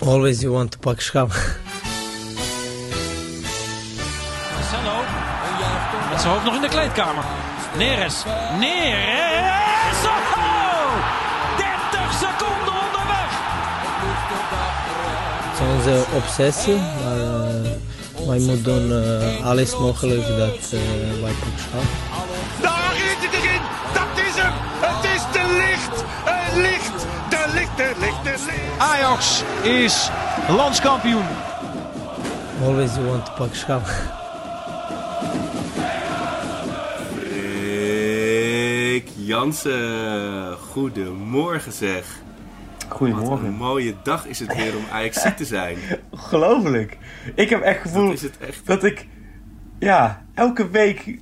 [0.00, 1.28] Always you want to pak schap.
[4.54, 4.96] Marcelo.
[6.10, 7.24] Met zijn hoofd nog in de kleedkamer.
[7.76, 8.24] Neres.
[8.58, 10.04] Neres.
[10.36, 10.94] Oh!
[11.56, 13.30] 30 seconden onderweg.
[15.50, 20.80] Het is onze obsessie, maar uh, wij moeten doen uh, alles mogelijk dat uh,
[21.22, 22.13] wij pak schap.
[28.84, 30.10] Ajax is
[30.48, 31.24] landskampioen.
[32.62, 33.86] Always you want to pak schap.
[38.90, 42.06] Rick Jansen, goedemorgen zeg.
[42.88, 43.30] Goedemorgen.
[43.30, 45.78] Wat een mooie dag is het weer om Ajax te zijn.
[46.10, 46.98] Ongelooflijk.
[47.34, 48.66] Ik heb echt het gevoel dat, echt...
[48.66, 49.06] dat ik,
[49.78, 51.18] ja, elke week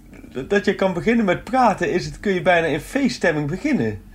[0.48, 4.10] dat je kan beginnen met praten, is het, kun je bijna in feeststemming beginnen.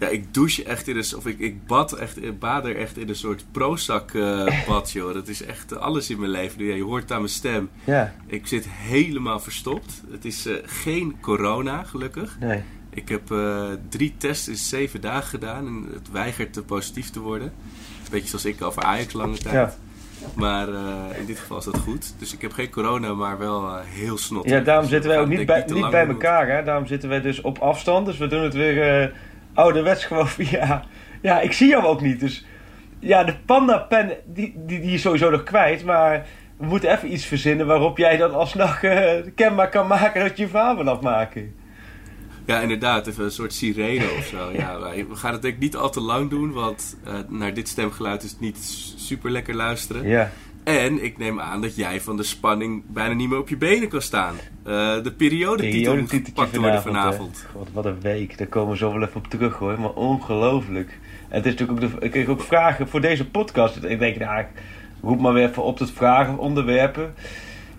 [0.00, 1.16] Ja, ik douche echt in een...
[1.16, 5.14] Of ik, ik bad echt, bad er echt in een soort Prozac uh, bad, joh.
[5.14, 6.64] Dat is echt alles in mijn leven.
[6.64, 7.70] Ja, je hoort aan mijn stem.
[7.84, 8.14] Ja.
[8.26, 10.02] Ik zit helemaal verstopt.
[10.10, 12.36] Het is uh, geen corona, gelukkig.
[12.40, 12.62] Nee.
[12.90, 15.66] Ik heb uh, drie tests in zeven dagen gedaan.
[15.66, 17.52] En het weigert te positief te worden.
[18.10, 19.54] Beetje zoals ik over Ajax lange tijd.
[19.54, 19.74] Ja.
[20.34, 22.14] Maar uh, in dit geval is dat goed.
[22.18, 24.48] Dus ik heb geen corona, maar wel uh, heel snot.
[24.48, 26.48] Ja, daarom dus zitten wij ook niet bij, niet, niet bij elkaar.
[26.48, 26.62] Hè?
[26.62, 28.06] Daarom zitten wij dus op afstand.
[28.06, 29.08] Dus we doen het weer uh,
[29.54, 30.84] ouderwets gewoon via...
[31.22, 32.20] Ja, ik zie jou ook niet.
[32.20, 32.44] Dus
[32.98, 35.84] ja, de panda-pen, die, die, die is sowieso nog kwijt.
[35.84, 36.26] Maar
[36.56, 38.80] we moeten even iets verzinnen waarop jij dan alsnog
[39.34, 41.54] kenbaar kan maken dat je je verhaal wil afmaken.
[42.50, 43.06] Ja, inderdaad.
[43.06, 44.50] Even een soort sirene of zo.
[44.52, 47.68] Ja, we gaan het denk ik niet al te lang doen, want uh, naar dit
[47.68, 48.58] stemgeluid is het niet
[48.96, 50.08] super lekker luisteren.
[50.08, 50.30] Ja.
[50.64, 53.88] En ik neem aan dat jij van de spanning bijna niet meer op je benen
[53.88, 54.34] kan staan.
[54.34, 57.46] Uh, de periodetitel moet gepakt worden vanavond.
[57.52, 58.38] God, wat een week.
[58.38, 59.80] Daar komen we zo wel even op terug hoor.
[59.80, 60.98] Maar ongelooflijk.
[61.28, 63.84] En het is natuurlijk ook de, ik kreeg ook vragen voor deze podcast.
[63.84, 64.46] Ik denk, nou, ik
[65.02, 67.14] roep maar weer even op tot vragen, onderwerpen.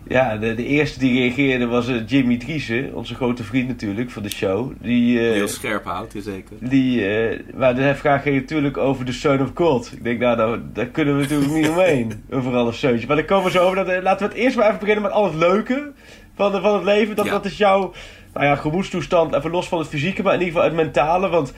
[0.07, 4.23] Ja, de, de, eerste die reageerde was uh, Jimmy Driessen, onze grote vriend natuurlijk van
[4.23, 4.71] de show.
[4.81, 6.55] Die, uh, Heel scherp houdt, zeker.
[6.59, 9.91] Die, uh, maar de vraag ging natuurlijk over de Son of God.
[9.93, 12.23] Ik denk, nou, daar, daar kunnen we natuurlijk niet omheen.
[12.31, 13.07] over alles zeuntje.
[13.07, 13.85] Maar dan komen we zo over.
[13.85, 15.91] Dat, laten we het eerst maar even beginnen met al het leuke
[16.35, 17.15] van, de, van het leven.
[17.15, 17.31] Dat, ja.
[17.31, 17.93] dat is jouw
[18.33, 21.29] nou ja, gemoedstoestand, even los van het fysieke, maar in ieder geval het mentale.
[21.29, 21.53] Want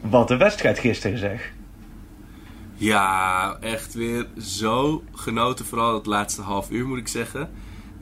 [0.00, 1.52] wat een wedstrijd gisteren zeg.
[2.80, 5.64] Ja, echt weer zo genoten.
[5.64, 7.50] Vooral het laatste half uur moet ik zeggen.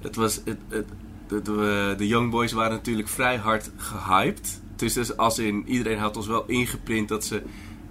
[0.01, 0.87] Het was, het, het,
[1.29, 4.61] de, de, de Young Boys waren natuurlijk vrij hard gehyped.
[4.77, 7.43] Dus als in, iedereen had ons wel ingeprint dat ze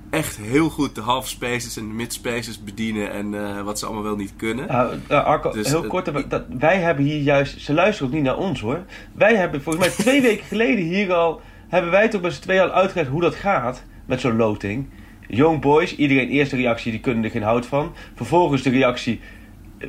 [0.09, 3.85] echt heel goed de half spaces en de mid spaces bedienen en uh, wat ze
[3.85, 4.65] allemaal wel niet kunnen.
[4.69, 8.15] Uh, uh, Arco, dus, heel kort, dat, dat, wij hebben hier juist, ze luisteren ook
[8.15, 8.79] niet naar ons hoor.
[9.13, 12.61] Wij hebben volgens mij twee weken geleden hier al, hebben wij toch met z'n tweeën
[12.61, 14.87] al uitgelegd hoe dat gaat met zo'n loting.
[15.27, 17.93] Young Boys, iedereen eerste reactie, die kunnen er geen hout van.
[18.15, 19.19] Vervolgens de reactie,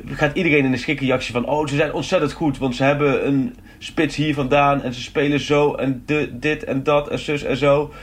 [0.05, 1.45] gaat iedereen in de schrikreactie van...
[1.45, 4.81] oh, ze zijn ontzettend goed, want ze hebben een spits hier vandaan...
[4.81, 7.93] en ze spelen zo en de, dit en dat en zus en zo.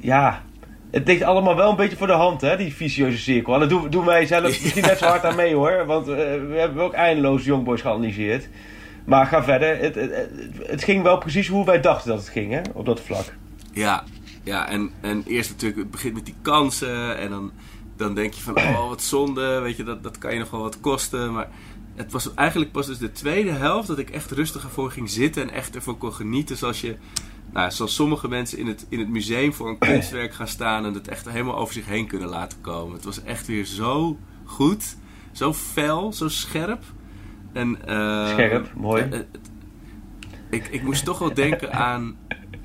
[0.00, 0.42] Ja,
[0.90, 3.54] het ligt allemaal wel een beetje voor de hand, hè, die vicieuze cirkel.
[3.54, 5.86] En dat doen, doen wij zelf misschien net zo hard aan mee, hoor.
[5.86, 8.48] Want uh, we hebben ook eindeloos Youngboys geanalyseerd.
[9.04, 9.78] Maar ga verder.
[9.78, 10.30] Het, het, het,
[10.66, 13.24] het, ging wel precies hoe wij dachten dat het ging, hè, op dat vlak.
[13.72, 14.04] Ja,
[14.42, 17.52] ja en, en eerst natuurlijk, het begint met die kansen en dan
[18.00, 20.60] dan denk je van, oh wat zonde, weet je, dat, dat kan je nog wel
[20.60, 21.32] wat kosten.
[21.32, 21.48] Maar
[21.94, 25.42] het was eigenlijk pas dus de tweede helft dat ik echt rustig ervoor ging zitten
[25.42, 26.56] en echt ervan kon genieten.
[26.56, 26.96] Zoals je,
[27.52, 30.94] nou, zoals sommige mensen in het, in het museum voor een kunstwerk gaan staan en
[30.94, 32.94] het echt helemaal over zich heen kunnen laten komen.
[32.94, 34.96] Het was echt weer zo goed,
[35.32, 36.82] zo fel, zo scherp.
[37.52, 39.08] En, uh, Scherp, mooi.
[39.12, 39.18] Uh,
[40.50, 42.16] ik, ik moest toch wel denken aan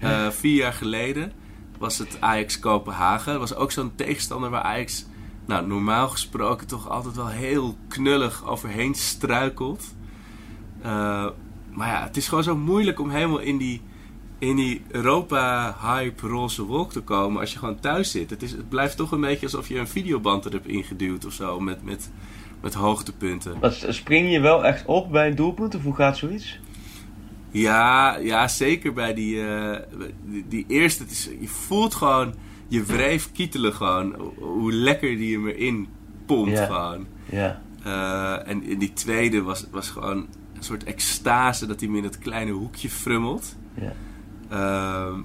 [0.03, 1.31] uh, vier jaar geleden
[1.77, 3.31] was het Ajax Kopenhagen.
[3.31, 5.05] Dat was ook zo'n tegenstander waar Ajax
[5.45, 9.83] nou, normaal gesproken toch altijd wel heel knullig overheen struikelt.
[10.85, 11.27] Uh,
[11.71, 13.81] maar ja, het is gewoon zo moeilijk om helemaal in die,
[14.39, 18.29] in die Europa-hype roze wolk te komen als je gewoon thuis zit.
[18.29, 21.33] Het, is, het blijft toch een beetje alsof je een videoband er hebt ingeduwd of
[21.33, 22.11] zo, met, met,
[22.61, 23.57] met hoogtepunten.
[23.89, 26.59] Spring je wel echt op bij een doelpunt of hoe gaat zoiets?
[27.59, 29.77] Ja, ja zeker bij die, uh,
[30.25, 31.03] die, die, eerste.
[31.03, 32.33] Het is, je voelt gewoon
[32.67, 34.15] je wreef kietelen gewoon.
[34.39, 35.87] Hoe lekker die hem erin
[36.25, 37.07] pompt gewoon.
[37.31, 37.61] Ja.
[37.85, 40.17] Uh, en in die tweede was, was gewoon
[40.53, 43.55] een soort extase dat hij hem in het kleine hoekje frummelt.
[43.73, 43.93] Ja.
[44.51, 45.19] Uh,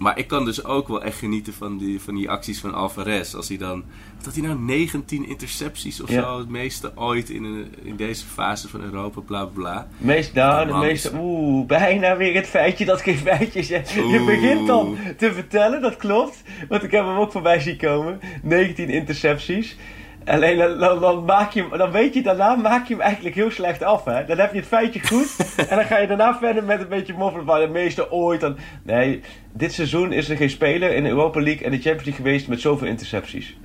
[0.00, 3.34] maar ik kan dus ook wel echt genieten van die, van die acties van Alvarez.
[3.34, 3.84] Als hij dan...
[4.22, 6.22] Dat hij nou 19 intercepties of Ja.
[6.22, 9.88] zo, het meeste ooit in, een, in deze fase van Europa, bla bla.
[9.98, 13.68] Meest, nou, de meeste, oeh, bijna weer het feitje dat geen feitje is.
[13.68, 16.42] Je je begint dan te vertellen, dat klopt.
[16.68, 18.20] Want ik heb hem ook voorbij zien komen.
[18.42, 19.76] 19 intercepties.
[20.24, 23.50] Alleen dan, dan, maak je hem, dan weet je daarna maak je hem eigenlijk heel
[23.50, 24.04] slecht af.
[24.04, 24.24] Hè?
[24.24, 25.36] Dan heb je het feitje goed.
[25.68, 28.40] en dan ga je daarna verder met een beetje moffelen van de meeste ooit.
[28.40, 29.20] Dan, nee,
[29.52, 32.48] dit seizoen is er geen speler in de Europa League en de Champions League geweest
[32.48, 33.56] met zoveel intercepties.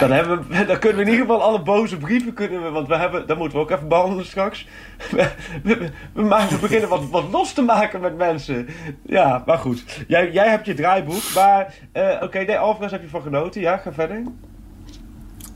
[0.00, 2.88] Dan, hebben we, dan kunnen we in ieder geval alle boze brieven kunnen we, want
[2.88, 4.66] we hebben, dat moeten we ook even behandelen straks.
[5.10, 5.28] We,
[5.62, 8.68] we, we, maken, we beginnen wat, wat los te maken met mensen.
[9.02, 10.04] Ja, maar goed.
[10.08, 13.60] Jij, jij hebt je draaiboek, maar uh, oké, okay, nee, Alvarez heb je van genoten.
[13.60, 14.22] Ja, ga verder.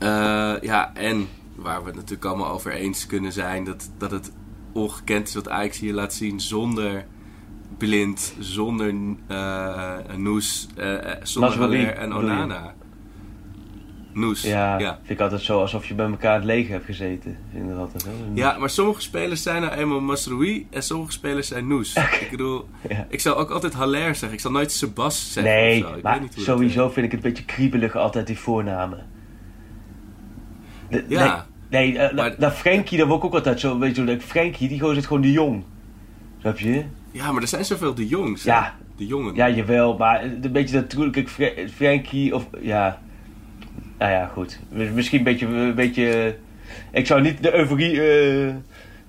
[0.03, 4.31] Uh, ja, en waar we het natuurlijk allemaal over eens kunnen zijn, dat, dat het
[4.71, 7.05] ongekend is wat Ajax hier laat zien zonder
[7.77, 8.93] Blind, zonder
[9.31, 10.67] uh, Noes,
[11.21, 12.75] zonder Haller en Onana.
[14.17, 14.41] Noes.
[14.41, 17.37] Ja, ja, vind ik altijd zo alsof je bij elkaar het leger hebt gezeten.
[17.51, 21.67] Vind dat altijd, Ja, maar sommige spelers zijn nou eenmaal Masroui en sommige spelers zijn
[21.67, 21.95] Noes.
[21.95, 23.05] ik bedoel, ja.
[23.09, 24.33] ik zal ook altijd Haller zeggen.
[24.33, 25.53] Ik zal nooit Sebas zeggen.
[25.53, 29.05] Nee, Ik maar weet niet sowieso vind ik het een beetje kriebelig altijd die voornamen.
[30.89, 31.45] De, ja.
[31.69, 34.21] Nee, nee maar, dat Frankie, dat wordt ook altijd zo, weet je leuk.
[34.21, 35.63] Frankie, die gozer zit gewoon de jong.
[36.39, 36.83] Snap je?
[37.11, 38.43] Ja, maar er zijn zoveel de jongs.
[38.43, 38.75] Ja.
[38.97, 39.35] De jongen.
[39.35, 41.29] Ja, jawel, maar een beetje natuurlijk,
[41.75, 42.99] Frankie of, ja
[43.97, 44.59] nou ja, goed.
[44.69, 46.35] Misschien een beetje, een beetje...
[46.91, 48.53] Ik zou niet de euforie uh,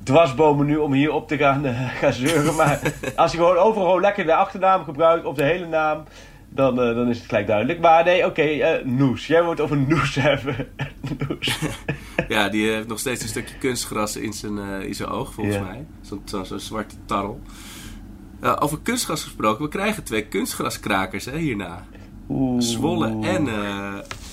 [0.02, 2.54] dwarsbomen nu om hier op te gaan, uh, gaan zeuren.
[2.54, 2.80] Maar
[3.16, 6.04] als je gewoon overal lekker de achternaam gebruikt of de hele naam...
[6.48, 7.80] Dan, uh, dan is het gelijk duidelijk.
[7.80, 9.26] Maar nee, oké, okay, Noes.
[9.26, 10.68] Jij moet over Noes hebben.
[11.28, 11.58] Noes.
[12.28, 15.86] ja, die heeft nog steeds een stukje kunstgras in zijn, in zijn oog, volgens mij.
[16.00, 17.40] Zo'n zo, zo zwarte tarrel.
[18.58, 21.86] over kunstgras gesproken, we krijgen twee kunstgraskrakers hè, hierna.
[22.28, 22.62] Oeh.
[22.62, 23.48] Zwolle en,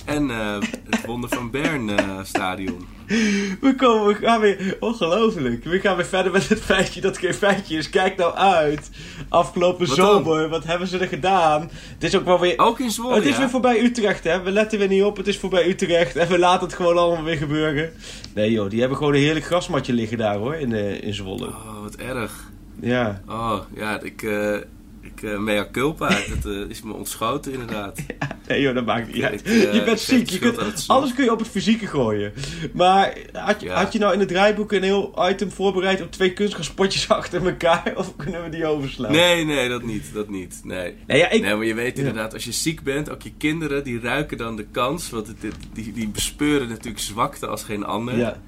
[0.06, 0.58] en uh,
[0.90, 2.88] het Wonder van Bern uh, stadion.
[3.62, 5.64] We, komen, we gaan weer, ongelooflijk.
[5.64, 7.90] We gaan weer verder met het feitje dat geen feitje is.
[7.90, 8.90] Kijk nou uit.
[9.30, 10.50] Afgelopen wat zomer, dan?
[10.50, 11.70] wat hebben ze er gedaan?
[11.94, 12.54] Het is ook wel weer.
[12.58, 13.16] Ook in Zwolle.
[13.16, 14.42] Het is weer voorbij Utrecht, hè?
[14.42, 15.18] We letten weer niet op.
[15.18, 16.16] Het is voorbij Utrecht.
[16.16, 17.92] En we laten het gewoon allemaal weer gebeuren.
[18.34, 21.48] Nee, joh, die hebben gewoon een heerlijk grasmatje liggen daar, hoor, in, uh, in Zwolle.
[21.48, 22.52] Oh, wat erg.
[22.82, 23.22] Ja.
[23.28, 24.24] Oh, ja, ik
[25.06, 26.08] ik uh, mea culpa.
[26.36, 28.04] dat uh, is me ontschoten inderdaad.
[28.20, 29.48] Ja, nee joh, dat maakt niet uit.
[29.48, 30.30] Uh, je bent ziek.
[30.30, 32.34] Je kunt, alles kun je op het fysieke gooien.
[32.74, 33.76] Maar had je, ja.
[33.76, 37.94] had je nou in het draaiboek een heel item voorbereid op twee kunstgaspotjes achter elkaar?
[37.96, 39.12] Of kunnen we die overslaan?
[39.12, 40.14] Nee, nee, dat niet.
[40.14, 40.62] Dat niet.
[40.64, 40.96] Nee.
[41.08, 43.84] Nee, ja, ik, nee maar je weet inderdaad, als je ziek bent, ook je kinderen,
[43.84, 45.10] die ruiken dan de kans.
[45.10, 45.38] Want het,
[45.74, 48.18] die, die bespeuren natuurlijk zwakte als geen ander.
[48.18, 48.42] Ja.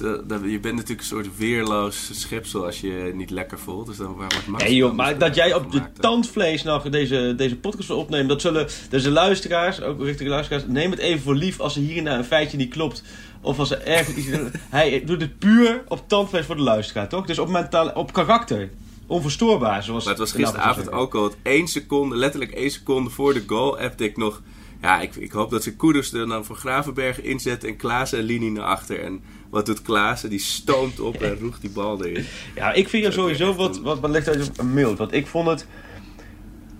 [0.00, 3.86] Je bent natuurlijk een soort weerloos schepsel als je je niet lekker voelt.
[3.86, 7.56] Dus dan wordt het Nee joh, maar dat jij op je tandvlees nog deze, deze
[7.56, 11.60] podcast wil opnemen, dat zullen deze luisteraars, ook richting luisteraars, neem het even voor lief
[11.60, 13.02] als er hierna een feitje niet klopt.
[13.40, 14.28] Of als er ergens iets...
[14.58, 17.26] Hij doet het puur op tandvlees voor de luisteraar, toch?
[17.26, 18.70] Dus op, mentaal, op karakter.
[19.06, 20.04] Onverstoorbaar, zoals...
[20.04, 21.32] Maar het was gisteravond ook al.
[21.42, 24.42] één seconde, letterlijk één seconde voor de goal, heb ik nog...
[24.82, 28.22] Ja, ik, ik hoop dat ze Koeders er dan voor Gravenberg inzetten en Klaas en
[28.22, 29.00] Lini naar achter.
[29.00, 30.30] En wat doet Klaassen?
[30.30, 32.24] Die stoomt op en roegt die bal erin.
[32.54, 34.98] Ja, ik vind er sowieso wat, wat, wat ligt uit een mild.
[34.98, 35.66] Want ik vond het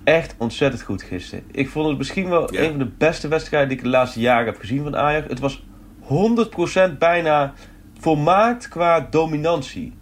[0.05, 1.45] echt ontzettend goed gisteren.
[1.51, 4.47] Ik vond het misschien wel een van de beste wedstrijden die ik de laatste jaren
[4.47, 5.29] heb gezien van Ajax.
[5.29, 5.63] Het was
[6.95, 7.55] 100% bijna
[7.99, 9.99] volmaakt qua dominantie.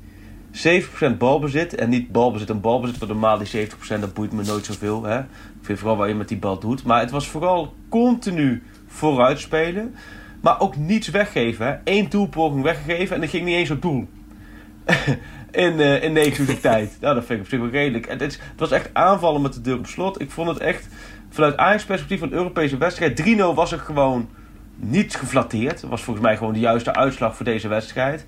[0.53, 2.99] 7% balbezit en niet balbezit en balbezit.
[2.99, 5.03] Want normaal die 70% dat boeit me nooit zoveel.
[5.03, 5.19] Hè?
[5.19, 5.27] Ik
[5.63, 6.85] vind vooral wat je met die bal doet.
[6.85, 9.95] Maar het was vooral continu vooruitspelen.
[10.49, 11.81] Maar ook niets weggeven.
[11.85, 14.09] Eén doelpoging weggegeven en dat ging niet eens op doel.
[15.51, 16.97] in, uh, in 9 uur tijd.
[17.01, 18.09] Nou, dat vind ik op zich wel redelijk.
[18.09, 20.21] Het, het, was echt aanvallen met de deur op slot.
[20.21, 20.89] Ik vond het echt,
[21.29, 23.23] vanuit Ajax perspectief van de Europese wedstrijd...
[23.23, 24.29] 3-0 was er gewoon
[24.77, 25.81] niet geflatteerd.
[25.81, 28.25] Dat was volgens mij gewoon de juiste uitslag voor deze wedstrijd.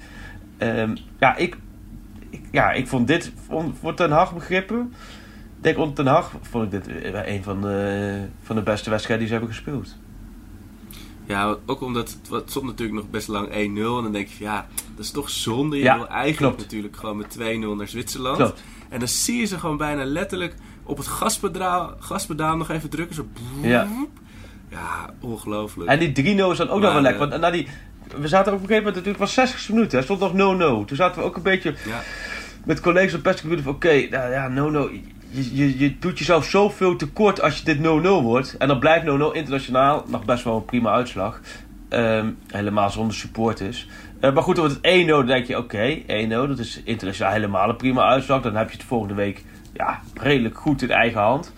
[0.58, 1.56] Um, ja, ik,
[2.30, 3.32] ik, ja, ik vond dit,
[3.80, 4.92] voor Ten Hag begrippen...
[5.56, 7.60] Ik denk onder Ten vond ik dit een van
[8.42, 9.96] van de beste wedstrijden die ze hebben gespeeld.
[11.30, 13.52] Ja, ook omdat het stond natuurlijk nog best lang 1-0.
[13.54, 15.76] En dan denk je, ja, dat is toch zonde.
[15.76, 17.40] Je wil eigenlijk natuurlijk gewoon met 2-0
[17.76, 18.36] naar Zwitserland.
[18.36, 18.62] Klopt.
[18.88, 23.14] En dan zie je ze gewoon bijna letterlijk op het gaspedaal, gaspedaal nog even drukken.
[23.14, 23.26] Zo.
[23.62, 23.88] Ja.
[24.70, 25.90] Ja, ongelooflijk.
[25.90, 27.28] En die 3-0 is dan ook nog wel lekker.
[27.28, 27.68] Want na die,
[28.16, 29.98] we zaten op een gegeven moment natuurlijk was 60 minuten.
[29.98, 30.36] Er stond nog 0-0.
[30.86, 32.02] Toen zaten we ook een beetje ja.
[32.64, 33.66] met collega's op perspectief.
[33.66, 37.80] Oké, okay, nou ja, 0-0 je, je, doet jezelf zoveel tekort als je dit 0-0
[38.22, 38.56] wordt.
[38.56, 41.40] En dan blijft 0-0 internationaal nog best wel een prima uitslag.
[41.88, 43.88] Um, helemaal zonder supporters.
[44.20, 45.06] Uh, maar goed, dan wordt het 1-0.
[45.06, 46.28] Dan denk je, oké, okay, 1-0.
[46.28, 48.42] Dat is internationaal helemaal een prima uitslag.
[48.42, 51.52] Dan heb je het volgende week ja, redelijk goed in eigen hand.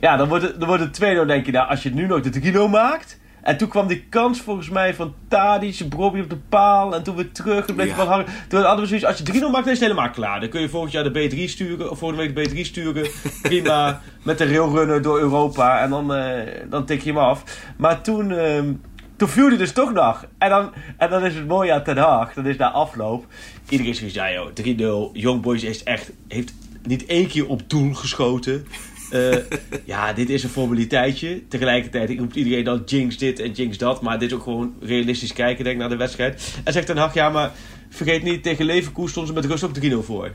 [0.00, 1.26] Ja, dan wordt het, dan wordt het 2-0.
[1.26, 3.20] denk je, nou, als je nu nog de 3-0 maakt...
[3.48, 6.94] En toen kwam die kans volgens mij van Tadic, Bobby op de paal.
[6.94, 7.64] En toen weer terug.
[7.66, 8.04] Toen bleef ja.
[8.04, 8.26] hangen.
[8.48, 10.40] Toen hadden we zoiets, als je 3-0 maakt, dan is het helemaal klaar.
[10.40, 11.90] Dan kun je volgend jaar de B3 sturen.
[11.90, 13.08] Of volgende week de B3 sturen.
[13.42, 14.00] Prima.
[14.22, 15.80] met de railrunner door Europa.
[15.80, 16.32] En dan, uh,
[16.70, 17.42] dan tik je hem af.
[17.76, 18.30] Maar toen...
[18.30, 18.60] Uh,
[19.16, 20.26] toen viel hij dus toch nog.
[20.38, 22.34] En dan, en dan is het mooie aan Ten Haag.
[22.34, 23.26] Dan is na afloop.
[23.68, 25.12] Iedereen zegt, ja joh, 3-0.
[25.12, 26.52] Young Boys is echt, heeft
[26.82, 28.66] niet één keer op doel geschoten.
[29.12, 29.36] Uh,
[29.84, 31.48] ja, dit is een formaliteitje.
[31.48, 34.02] Tegelijkertijd roept iedereen dan jinx dit en jinx dat.
[34.02, 36.60] Maar dit is ook gewoon realistisch kijken, denk ik, naar de wedstrijd.
[36.64, 37.52] En zegt Ten Hag, ja, maar
[37.88, 40.32] vergeet niet, tegen Leverkusen stonden ze met rust ook 3-0 voor.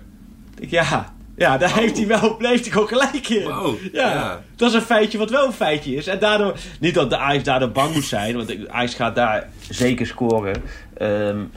[0.59, 3.43] Ik, ja, ja, daar heeft hij wel, bleef hij ook gelijk in.
[3.43, 4.43] Wow, ja, ja.
[4.55, 6.07] Dat is een feitje wat wel een feitje is.
[6.07, 10.07] En daardoor, niet dat de Ajax daardoor bang moet zijn, want Ajax gaat daar zeker
[10.07, 10.63] scoren.
[11.01, 11.51] Um,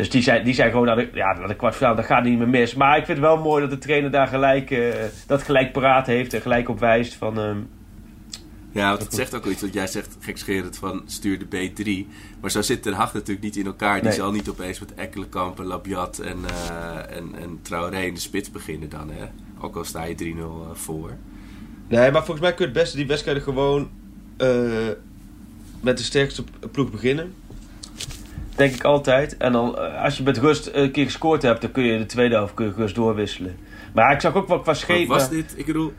[0.00, 2.38] dus die zijn, die zijn gewoon naar de, ja, naar de kwartfinale, dat gaat niet
[2.38, 2.74] meer mis.
[2.74, 4.94] Maar ik vind het wel mooi dat de trainer daar gelijk, uh,
[5.26, 7.38] dat gelijk paraat heeft en gelijk op wijst van...
[7.38, 7.68] Um,
[8.72, 12.10] ja, want het zegt ook iets wat jij zegt, gekscherend van stuur de B3.
[12.40, 13.94] Maar zo zit Den Haag natuurlijk niet in elkaar.
[13.94, 14.12] Die nee.
[14.12, 18.50] zal niet opeens met Ekkelenkamp en Labiat en, uh, en, en Traoré in de spits
[18.50, 19.24] beginnen dan, hè.
[19.60, 21.10] Ook al sta je 3-0 voor.
[21.88, 23.90] Nee, maar volgens mij kun je het beste die wedstrijden gewoon
[24.38, 24.88] uh,
[25.80, 27.34] met de sterkste ploeg beginnen.
[28.60, 29.36] Denk ik altijd.
[29.36, 32.06] En dan, uh, als je met rust een keer gescoord hebt, dan kun je de
[32.06, 33.56] tweede helft kun je rust doorwisselen.
[33.94, 35.06] Maar ik zag ook wel qua schema...
[35.06, 35.92] Was dit, ik bedoel...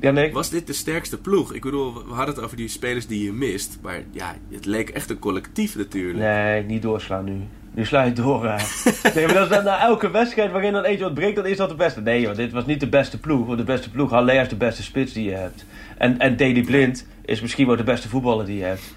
[0.00, 0.32] Ja, nee.
[0.32, 1.54] Was dit de sterkste ploeg?
[1.54, 3.78] Ik bedoel, we hadden het over die spelers die je mist.
[3.82, 6.18] Maar ja, het leek echt een collectief natuurlijk.
[6.18, 7.40] Nee, niet doorslaan nu.
[7.70, 8.42] Nu sla je door.
[9.14, 11.68] nee, maar dat is na elke wedstrijd waarin dan eentje wat breekt, dan is dat
[11.68, 12.00] de beste.
[12.00, 13.46] Nee, joh, dit was niet de beste ploeg.
[13.46, 15.64] Want de beste ploeg, alleen is de beste spits die je hebt.
[15.98, 18.94] En, en Daley Blind is misschien wel de beste voetballer die je hebt.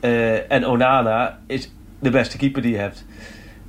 [0.00, 3.04] Uh, en Onana is de beste keeper die je hebt.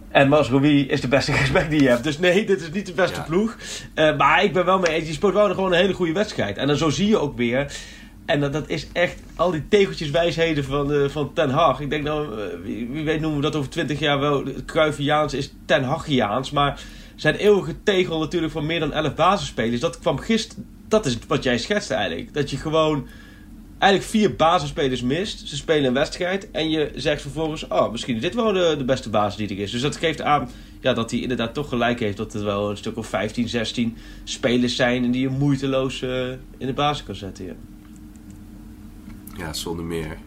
[0.10, 2.04] En Masrowi is de beste respect die je hebt.
[2.04, 3.26] Dus nee, dit is niet de beste ja.
[3.26, 3.58] ploeg.
[3.96, 5.06] Uh, maar ik ben wel mee eens.
[5.06, 6.58] Die speelt wel gewoon een hele goede wedstrijd.
[6.58, 7.72] En dan zo zie je ook weer.
[8.26, 11.80] En dat, dat is echt al die tegeltjeswijsheden van, uh, van Ten Hag.
[11.80, 14.44] Ik denk nou, uh, wie, wie, weet noemen we dat over twintig jaar wel.
[14.66, 16.52] Cruyffiaans is Ten Hagiaans.
[16.52, 16.82] Maar
[17.16, 19.82] zijn eeuwige tegel natuurlijk van meer dan 11 basisspelers.
[19.82, 20.66] Dat kwam gisteren.
[20.88, 22.34] Dat is wat jij schetst eigenlijk.
[22.34, 23.08] Dat je gewoon
[23.80, 25.48] eigenlijk vier basisspelers mist.
[25.48, 27.68] Ze spelen een wedstrijd en je zegt vervolgens...
[27.68, 29.72] oh, misschien is dit wel de, de beste basis die er is.
[29.72, 32.18] Dus dat geeft aan ja, dat hij inderdaad toch gelijk heeft...
[32.18, 35.04] dat er wel een stuk of 15, 16 spelers zijn...
[35.04, 37.58] en die je moeiteloos uh, in de basis kan zetten.
[39.38, 40.18] Ja, zonder meer.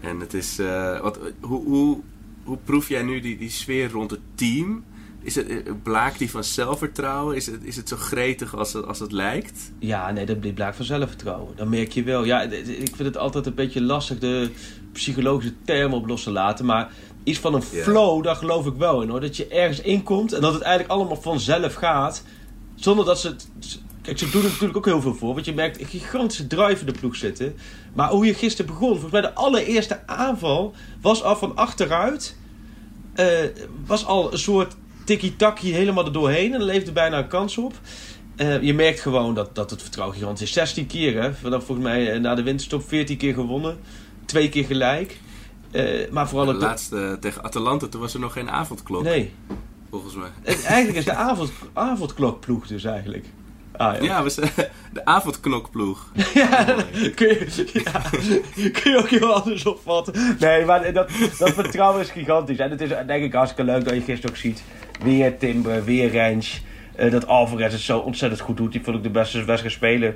[0.00, 0.58] En het is...
[0.58, 2.00] Uh, wat, hoe, hoe,
[2.44, 4.84] hoe proef jij nu die, die sfeer rond het team...
[5.22, 7.36] Is het, blaakt die van zelfvertrouwen?
[7.36, 9.72] Is het, is het zo gretig als het, als het lijkt?
[9.78, 11.56] Ja, nee, dat blaakt van zelfvertrouwen.
[11.56, 12.24] Dan merk je wel.
[12.24, 14.50] Ja, ik vind het altijd een beetje lastig de
[14.92, 16.64] psychologische termen op los te laten.
[16.64, 16.92] Maar
[17.24, 19.20] iets van een flow, daar geloof ik wel in hoor.
[19.20, 22.22] Dat je ergens inkomt en dat het eigenlijk allemaal vanzelf gaat.
[22.74, 23.48] Zonder dat ze het...
[24.02, 25.34] Kijk, ze doen er natuurlijk ook heel veel voor.
[25.34, 27.54] Want je merkt een gigantische drive in de ploeg zitten.
[27.92, 28.90] Maar hoe je gisteren begon.
[28.90, 32.36] Volgens mij de allereerste aanval was al van achteruit.
[33.16, 33.26] Uh,
[33.86, 34.76] was al een soort
[35.10, 36.54] tikkie-takkie helemaal er doorheen.
[36.54, 37.74] En er leefde bijna een kans op.
[38.36, 40.52] Uh, je merkt gewoon dat, dat het vertrouwen gigantisch is.
[40.52, 41.34] 16 keer, hè.
[41.34, 43.78] Vanaf volgens mij na de winterstop 14 keer gewonnen.
[44.24, 45.18] Twee keer gelijk.
[45.72, 49.02] Uh, maar vooral de laatste tegen Atalanta, toen was er nog geen avondklok.
[49.02, 49.32] Nee.
[49.90, 50.28] Volgens mij.
[50.42, 53.26] Het, eigenlijk is de avond, avondklokploeg dus eigenlijk.
[53.72, 54.50] Ah, ja, ja we zijn
[54.92, 56.12] de avondknokploeg.
[56.34, 56.64] ja,
[57.14, 58.02] kun je, ja,
[58.70, 60.36] kun je ook heel anders opvatten.
[60.38, 62.58] Nee, maar dat, dat vertrouwen is gigantisch.
[62.58, 64.62] En het is denk ik hartstikke leuk dat je gisteren ook ziet.
[65.02, 66.48] Weer Timber, weer Range.
[67.00, 68.72] Uh, dat Alvarez het zo ontzettend goed doet.
[68.72, 70.14] Die vond ik de beste wedstrijdspeler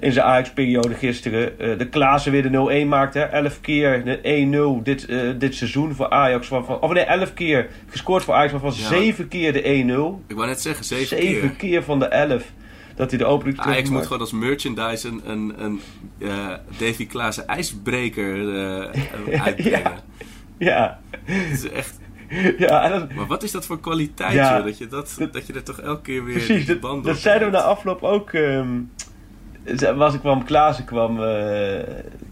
[0.00, 1.52] in zijn Ajax-periode gisteren.
[1.60, 3.20] Uh, de Klaassen weer de 0-1 maakte.
[3.20, 6.46] 11 keer de 1-0 dit, uh, dit seizoen voor Ajax.
[6.46, 8.88] Van, van, of nee, 11 keer gescoord voor Ajax, maar van ja.
[8.88, 10.26] 7 keer de 1-0.
[10.26, 11.40] Ik wou net zeggen, 7, 7 keer.
[11.40, 12.44] 7 keer van de 11
[12.94, 15.80] dat hij de opening Ajax moet gewoon als merchandise een, een, een
[16.78, 18.36] Davy Klaassen ijsbreker
[19.44, 19.70] uitbrengen.
[19.70, 20.02] ja.
[20.58, 21.00] ja.
[21.24, 22.00] Het is echt...
[22.58, 25.52] Ja, dat, maar wat is dat voor kwaliteit, ja, dat, je dat, dat, dat je
[25.52, 28.32] er toch elke keer weer precies, de band dat, dat zeiden we na afloop ook...
[28.32, 28.90] Um,
[29.96, 31.78] was ik kwam, Klaassen kwam, uh,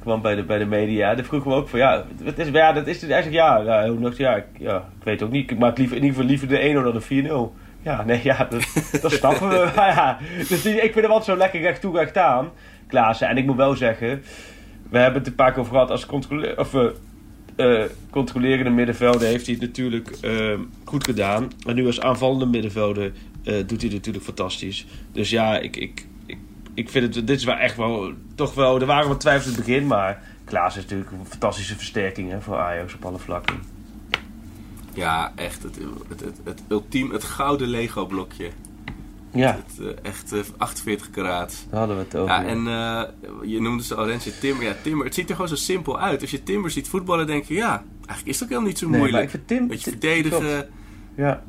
[0.00, 1.14] kwam bij, de, bij de media.
[1.14, 3.82] Dan vroegen we ook van ja, wat is, ja dat is dus eigenlijk ja, ja,
[3.82, 5.50] ja, ja, ik, ja, ik weet ook niet.
[5.50, 7.56] Ik maak liever, in ieder geval liever de 1 dan de 4-0.
[7.82, 8.66] Ja, nee, ja, dat,
[9.02, 9.70] dat snappen we.
[9.76, 12.50] ja, dus die, ik vind hem altijd zo lekker recht toe, recht aan,
[12.86, 13.28] Klaassen.
[13.28, 14.22] En ik moet wel zeggen,
[14.90, 16.86] we hebben het een paar keer over gehad als controle of, uh,
[17.60, 21.52] uh, controlerende middenvelder heeft hij natuurlijk uh, goed gedaan.
[21.66, 23.12] En nu als aanvallende middenvelder
[23.42, 24.86] doet hij het natuurlijk fantastisch.
[25.12, 26.38] Dus ja, ik, ik, ik,
[26.74, 29.54] ik vind het, dit is wel echt wel, toch wel, er waren wat twijfels in
[29.54, 33.56] het begin, maar Klaas is natuurlijk een fantastische versterking hè, voor Ajax op alle vlakken.
[34.94, 35.62] Ja, echt.
[35.62, 38.50] Het, het, het, het ultiem, het gouden Lego blokje.
[39.32, 39.60] Ja.
[39.66, 41.66] Het, uh, echt uh, 48 karaat.
[41.70, 42.34] Daar hadden we het over.
[42.34, 43.02] Ja, en uh,
[43.50, 44.66] je noemde ze al Rensje Timber.
[44.66, 45.04] Ja, Timber.
[45.04, 46.20] Het ziet er gewoon zo simpel uit.
[46.20, 48.98] Als je Timber ziet voetballen, denk je, ja, eigenlijk is dat helemaal niet zo nee,
[48.98, 49.24] moeilijk.
[49.24, 50.68] Maar ik vind Tim, Beetje verdedigen.
[51.16, 51.42] Ja.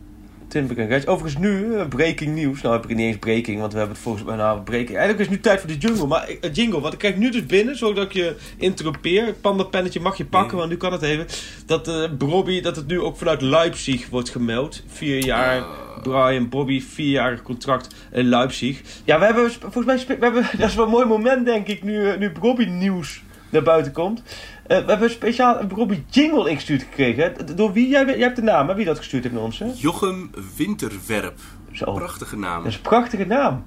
[0.52, 1.08] Timber en.
[1.08, 2.62] Overigens nu, uh, breaking nieuws.
[2.62, 4.98] Nou heb ik niet eens breaking, want we hebben het volgens mij nou breaking.
[4.98, 6.08] Eigenlijk is het nu tijd voor de jingle.
[6.08, 9.34] Maar uh, jingle, want ik krijg nu dus binnen, zodat ik je interrompeer.
[9.34, 11.26] Panda pennetje mag je pakken, want nu kan het even.
[11.66, 14.84] Dat uh, Bobby, dat het nu ook vanuit Leipzig wordt gemeld.
[14.88, 15.64] Vier jaar,
[16.02, 18.82] Brian Bobby, vierjarig contract in Leipzig.
[19.04, 21.84] Ja, we hebben volgens mij, we hebben, dat is wel een mooi moment denk ik,
[21.84, 24.22] nu, nu Bobby nieuws naar buiten komt.
[24.72, 27.56] Uh, we hebben speciaal een Robbie Jingle ingestuurd gekregen.
[27.56, 27.88] Door wie?
[27.88, 28.76] Jij, jij hebt de naam, hè?
[28.76, 29.66] Wie dat gestuurd heeft naar ons, hè?
[29.76, 31.40] Jochem Winterwerp.
[31.72, 31.94] Zo.
[31.94, 32.58] Prachtige naam.
[32.58, 33.66] Dat is een prachtige naam.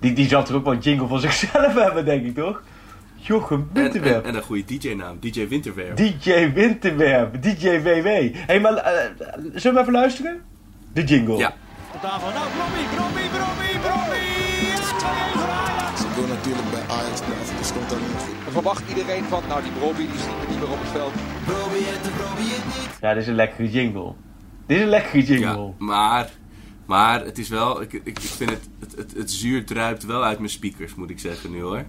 [0.00, 2.62] Die, die zal er ook wel een jingle voor zichzelf hebben, denk ik, toch?
[3.14, 4.16] Jochem Winterwerp.
[4.16, 5.16] En, en, en een goede DJ-naam.
[5.20, 5.96] DJ Winterwerp.
[5.96, 7.42] DJ Winterwerp.
[7.42, 8.04] DJ WW.
[8.04, 8.80] Hé, hey, maar uh,
[9.54, 10.40] zullen we even luisteren?
[10.92, 11.36] De jingle.
[11.36, 11.54] Ja.
[12.02, 14.30] Nou, Robbie, Robbie, Robbie, Robbie.
[15.00, 16.00] 2-1 voor Ajax.
[16.00, 17.20] Ik wil natuurlijk bij Ajax
[17.72, 18.44] komt dat niet goed.
[18.44, 21.12] Dan verwacht iedereen van, nou die Broby die zien we niet meer op het veld.
[21.44, 22.98] Probeer het, probeer het niet.
[23.00, 24.12] Ja, dit is een lekkere jingle.
[24.66, 25.46] Dit is een lekkere jingle.
[25.46, 26.30] Ja, maar,
[26.86, 30.24] maar het is wel, ik, ik, ik vind het, het, het, het zuur druipt wel
[30.24, 31.84] uit mijn speakers, moet ik zeggen nu hoor.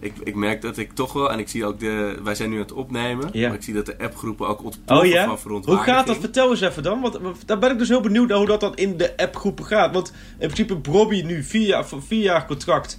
[0.00, 2.56] Ik, ik merk dat ik toch wel, en ik zie ook de, wij zijn nu
[2.56, 3.46] aan het opnemen, ja.
[3.46, 5.26] maar ik zie dat de appgroepen ook ontploffen oh, ja?
[5.26, 5.96] van verontwaardiging.
[5.96, 6.16] Hoe gaat dat?
[6.16, 8.76] Vertel eens even dan, want daar ben ik dus heel benieuwd naar hoe dat dan
[8.76, 9.92] in de appgroepen gaat.
[9.92, 12.98] Want in principe Bobby nu vier jaar, vier jaar contract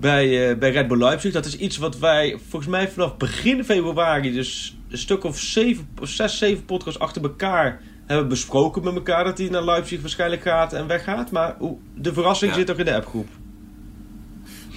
[0.00, 1.32] bij, uh, bij Red Bull Leipzig.
[1.32, 5.88] Dat is iets wat wij volgens mij vanaf begin februari, dus een stuk of zeven,
[6.02, 10.72] zes, zeven podcasts achter elkaar hebben besproken met elkaar dat hij naar Leipzig waarschijnlijk gaat
[10.72, 11.30] en weggaat.
[11.30, 11.56] Maar
[11.94, 12.56] de verrassing ja.
[12.56, 13.28] zit ook in de appgroep.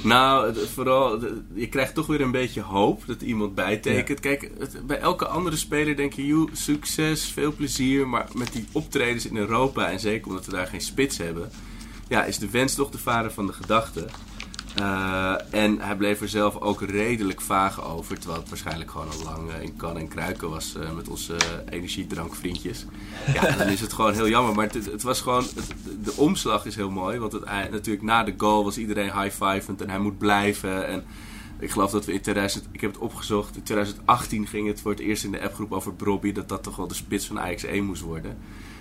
[0.03, 1.19] Nou, vooral,
[1.53, 4.23] je krijgt toch weer een beetje hoop dat iemand bijtekent.
[4.23, 4.29] Ja.
[4.29, 8.07] Kijk, het, bij elke andere speler denk je, joh, succes, veel plezier.
[8.07, 11.49] Maar met die optredens in Europa, en zeker omdat we daar geen spits hebben,
[12.07, 14.05] ja, is de wens toch de vader van de gedachte.
[14.79, 18.19] Uh, en hij bleef er zelf ook redelijk vaag over.
[18.19, 21.35] Terwijl het waarschijnlijk gewoon al lang in kan en kruiken was uh, met onze
[21.69, 22.85] energiedrankvriendjes.
[23.33, 24.55] Ja, dan is het gewoon heel jammer.
[24.55, 25.43] Maar het, het was gewoon.
[25.43, 27.19] Het, de omslag is heel mooi.
[27.19, 30.87] Want het, natuurlijk na de goal was iedereen high-fivend en hij moet blijven.
[30.87, 31.03] En
[31.59, 32.67] ik geloof dat we in 2000.
[32.71, 33.55] Ik heb het opgezocht.
[33.55, 36.31] In 2018 ging het voor het eerst in de appgroep over Brobby.
[36.31, 38.37] Dat dat toch wel de spits van Ajax 1 moest worden.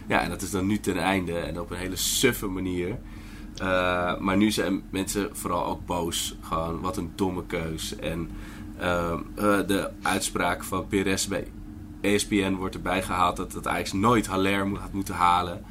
[0.07, 1.39] Ja, en dat is dan nu ten einde.
[1.39, 2.99] En op een hele suffe manier.
[3.63, 6.37] Uh, maar nu zijn mensen vooral ook boos.
[6.41, 7.97] Gewoon, wat een domme keus.
[7.97, 8.31] En
[8.81, 11.47] uh, uh, de uitspraak van Perez bij
[12.01, 15.65] ESPN wordt erbij gehaald dat het eigenlijk nooit Haller moet, had moeten halen.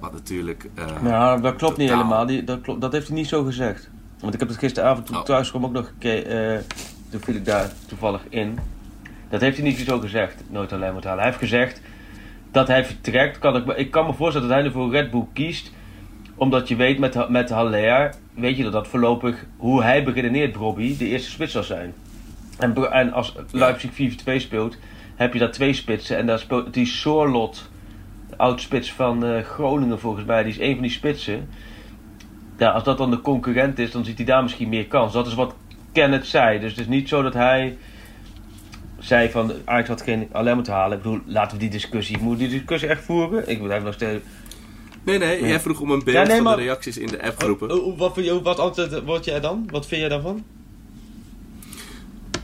[0.00, 0.70] wat natuurlijk.
[1.02, 2.26] nou, dat klopt niet helemaal.
[2.26, 3.90] Die, dat, klopt, dat heeft hij niet zo gezegd.
[4.20, 5.22] Want ik heb het gisteravond toen oh.
[5.22, 6.66] thuis kwam ook nog gekeken.
[7.10, 8.58] toen viel ik daar toevallig in.
[9.28, 10.42] Dat heeft hij niet zo gezegd.
[10.48, 11.18] Nooit Haller moet halen.
[11.18, 11.80] Hij heeft gezegd
[12.50, 13.38] dat hij vertrekt.
[13.38, 15.72] Kan ik, ik kan me voorstellen dat hij er voor Red Bull kiest
[16.34, 20.96] omdat je weet met, met Haller, weet je dat dat voorlopig, hoe hij beredeneert Robbie,
[20.96, 21.94] de eerste spits zal zijn.
[22.58, 24.76] En, en als Leipzig 4-2 speelt,
[25.14, 26.16] heb je daar twee spitsen.
[26.16, 27.70] En daar speelt die Sorlot,
[28.28, 31.48] de oud-spits van uh, Groningen volgens mij, die is een van die spitsen.
[32.58, 35.12] Ja, als dat dan de concurrent is, dan ziet hij daar misschien meer kans.
[35.12, 35.54] Dat is wat
[35.92, 36.60] Kenneth zei.
[36.60, 37.76] Dus het is niet zo dat hij
[38.98, 40.96] zei van Ajax had geen alleen moeten halen.
[40.96, 43.48] Ik bedoel, laten we die discussie, moet die discussie echt voeren?
[43.48, 44.24] Ik blijf nog steeds
[45.04, 47.70] Nee, nee, jij vroeg om een beeld ja, nee, van de reacties in de appgroepen.
[47.70, 49.68] Uh, uh, wat, wat, wat antwoord word jij dan?
[49.70, 50.44] Wat vind jij daarvan?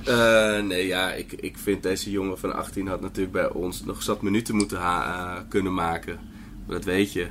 [0.09, 4.03] Uh, nee, ja, ik, ik vind deze jongen van 18 had natuurlijk bij ons nog
[4.03, 6.18] zat minuten moeten uh, kunnen maken.
[6.66, 7.27] Dat weet je.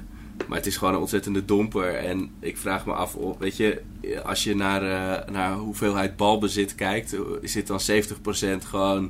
[0.48, 1.96] Maar het is gewoon een ontzettende domper.
[1.96, 3.82] En ik vraag me af, weet je,
[4.24, 7.80] als je naar, uh, naar hoeveelheid balbezit kijkt, is dit dan
[8.62, 9.10] 70% gewoon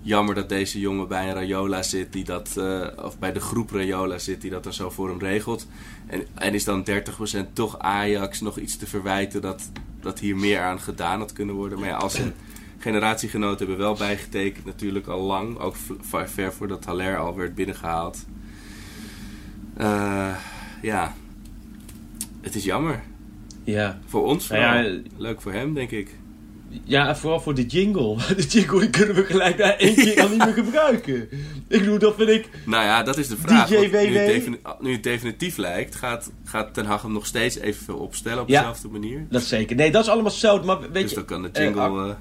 [0.00, 3.70] jammer dat deze jongen bij een Rayola zit, die dat, uh, of bij de groep
[3.70, 5.66] Rayola zit, die dat dan zo voor hem regelt.
[6.06, 10.60] En, en is dan 30% toch Ajax nog iets te verwijten dat, dat hier meer
[10.60, 11.78] aan gedaan had kunnen worden.
[11.78, 12.32] Maar ja, als een
[12.78, 15.76] generatiegenoten hebben wel bijgetekend, natuurlijk al lang, ook
[16.24, 18.26] ver voordat Haller al werd binnengehaald.
[19.80, 20.36] Uh,
[20.82, 21.14] ja,
[22.40, 23.02] het is jammer.
[23.64, 23.98] Ja.
[24.06, 26.14] Voor ons nou ja, leuk voor hem, denk ik.
[26.84, 28.16] Ja, vooral voor de jingle.
[28.36, 31.28] De jingle die kunnen we gelijk na één keer al niet meer gebruiken.
[31.68, 32.48] Ik bedoel, dat vind ik...
[32.64, 33.68] Nou ja, dat is de vraag.
[33.68, 37.96] DJ nu, het nu, het definitief lijkt, gaat, gaat Ten Hag hem nog steeds evenveel
[37.96, 39.26] opstellen op ja, dezelfde manier?
[39.30, 39.76] dat zeker.
[39.76, 40.62] Nee, dat is allemaal zo.
[40.64, 41.88] Maar weet dus je, dan kan de jingle...
[41.88, 42.14] Uh, uh,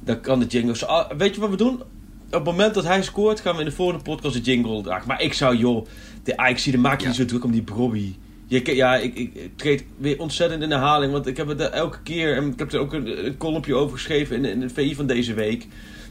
[0.00, 0.86] dan kan de jingle...
[0.86, 1.82] Ah, weet je wat we doen?
[2.26, 5.08] Op het moment dat hij scoort, gaan we in de volgende podcast de jingle dragen.
[5.08, 5.86] Maar ik zou, joh...
[6.22, 7.08] De Ajax, dan maak je ja.
[7.08, 8.14] niet zo druk om die Brobby.
[8.46, 11.12] Je, ja, ik, ik, treed weer ontzettend in herhaling.
[11.12, 12.36] Want ik heb het elke keer.
[12.36, 15.34] En ik heb er ook een, een over geschreven in, in de VI van deze
[15.34, 15.66] week.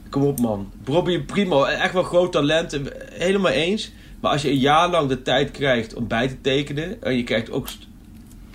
[0.09, 0.71] Kom op, man.
[0.85, 1.69] Robbie prima.
[1.69, 2.79] Echt wel groot talent.
[3.09, 3.91] Helemaal eens.
[4.19, 7.03] Maar als je een jaar lang de tijd krijgt om bij te tekenen.
[7.03, 7.67] En je krijgt ook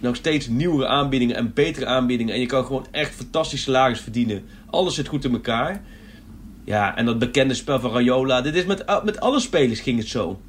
[0.01, 2.35] nog steeds nieuwere aanbiedingen en betere aanbiedingen.
[2.35, 4.45] En je kan gewoon echt fantastisch salaris verdienen.
[4.67, 5.83] Alles zit goed in elkaar.
[6.65, 8.41] Ja, en dat bekende spel van Rayola.
[8.41, 10.41] Dit is met, met alle spelers ging het zo.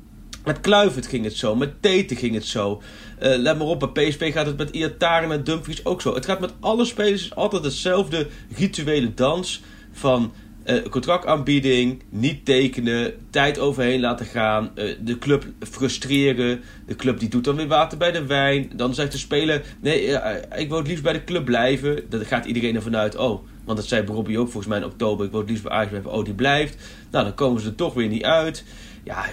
[0.45, 2.81] Met Kluivert ging het zo, met Tete ging het zo.
[3.19, 6.13] Eh, let maar op, bij PSV gaat het met Iataren en Dumfries ook zo.
[6.13, 10.31] Het gaat met alle spelers altijd hetzelfde rituele dans van
[10.63, 16.61] eh, contractaanbieding, niet tekenen, tijd overheen laten gaan, eh, de club frustreren.
[16.87, 18.71] De club die doet dan weer water bij de wijn.
[18.75, 20.17] Dan zegt de speler, nee,
[20.55, 22.03] ik wil het liefst bij de club blijven.
[22.09, 25.25] Dan gaat iedereen ervan uit, oh, want dat zei Robbie ook volgens mij in oktober.
[25.25, 26.75] Ik wil het liefst bij Ajax blijven, oh, die blijft.
[27.11, 28.63] Nou, dan komen ze er toch weer niet uit.
[29.03, 29.25] Ja,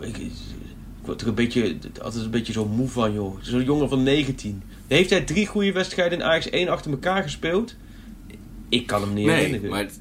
[0.00, 0.30] ik, ik
[1.04, 3.38] word er een beetje, altijd een beetje zo moe van, joh.
[3.40, 4.62] Zo'n jongen van 19.
[4.86, 7.74] Heeft hij drie goede wedstrijden in Ajax één achter elkaar gespeeld?
[8.68, 9.70] Ik kan hem niet Nee, herinneren.
[9.70, 10.00] maar het,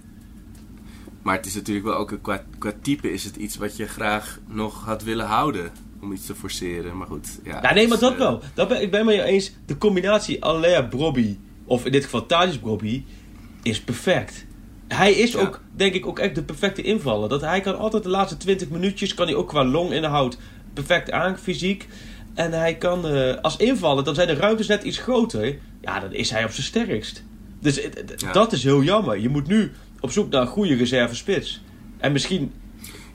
[1.22, 3.88] maar het is natuurlijk wel ook een, qua, qua type is het iets wat je
[3.88, 5.72] graag nog had willen houden.
[6.02, 6.98] Om iets te forceren.
[6.98, 7.40] Maar goed.
[7.44, 8.42] Ja, Ja, nee, maar dus, dat eh, wel.
[8.54, 9.52] Dat ben, ik ben met je eens.
[9.66, 13.04] De combinatie Alea Brobby, of in dit geval Thadis Brobby,
[13.62, 14.46] is perfect.
[14.94, 15.40] Hij is Ja.
[15.40, 17.30] ook, denk ik, ook echt de perfecte invaller.
[17.30, 20.38] Dat hij kan altijd de laatste 20 minuutjes, kan hij ook qua longinhoud
[20.74, 21.88] perfect aan, fysiek.
[22.34, 25.58] En hij kan, eh, als invaller, dan zijn de ruimtes net iets groter.
[25.82, 27.24] Ja, dan is hij op zijn sterkst.
[27.60, 28.32] Dus Ja.
[28.32, 29.20] dat is heel jammer.
[29.20, 31.62] Je moet nu op zoek naar een goede reserve spits.
[31.98, 32.52] En misschien,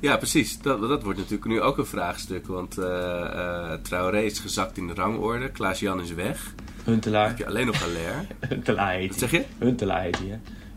[0.01, 0.59] Ja, precies.
[0.61, 2.47] Dat, dat wordt natuurlijk nu ook een vraagstuk.
[2.47, 2.85] Want eh
[3.25, 5.51] eh Traoré is gezakt in de rangorde.
[5.51, 6.53] Klaas-Jan is weg.
[6.85, 7.29] Dan Huntelaar.
[7.29, 8.27] heb je alleen nog Allaire.
[8.49, 9.45] Huntelaar heet Wat zeg je?
[9.59, 10.37] Huntelaar heet hij, hè.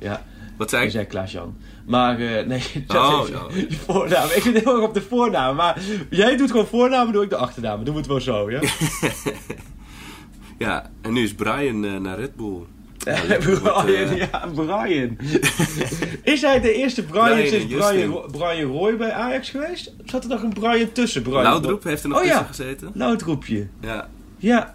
[0.09, 0.23] Ja.
[0.57, 0.91] Wat zei ik?
[0.91, 1.55] zei Klaas-Jan.
[1.85, 4.27] Maar, eh, nee, dat Oh, je voornaam.
[4.35, 5.55] Ik zit heel erg op de voornaam.
[5.55, 7.83] Maar jij doet gewoon voornaam, doe ik de achternaam.
[7.83, 8.59] Doen we het wel zo, ja?
[10.57, 12.59] Ja, en nu is Brian eh, naar Red Bull.
[12.97, 15.17] Ja, Brian, eh, ja, Brian.
[16.23, 18.11] is hij de eerste Brian, Brian sinds Brian.
[18.11, 19.93] Ro- Brian Roy bij Ajax geweest?
[20.05, 21.21] Zat er nog een Brian tussen?
[21.21, 22.47] Brian Laudrup heeft er nog oh, tussen ja.
[22.47, 22.91] gezeten.
[22.93, 23.67] Laudroepje.
[23.81, 24.07] Ja.
[24.37, 24.73] Ja.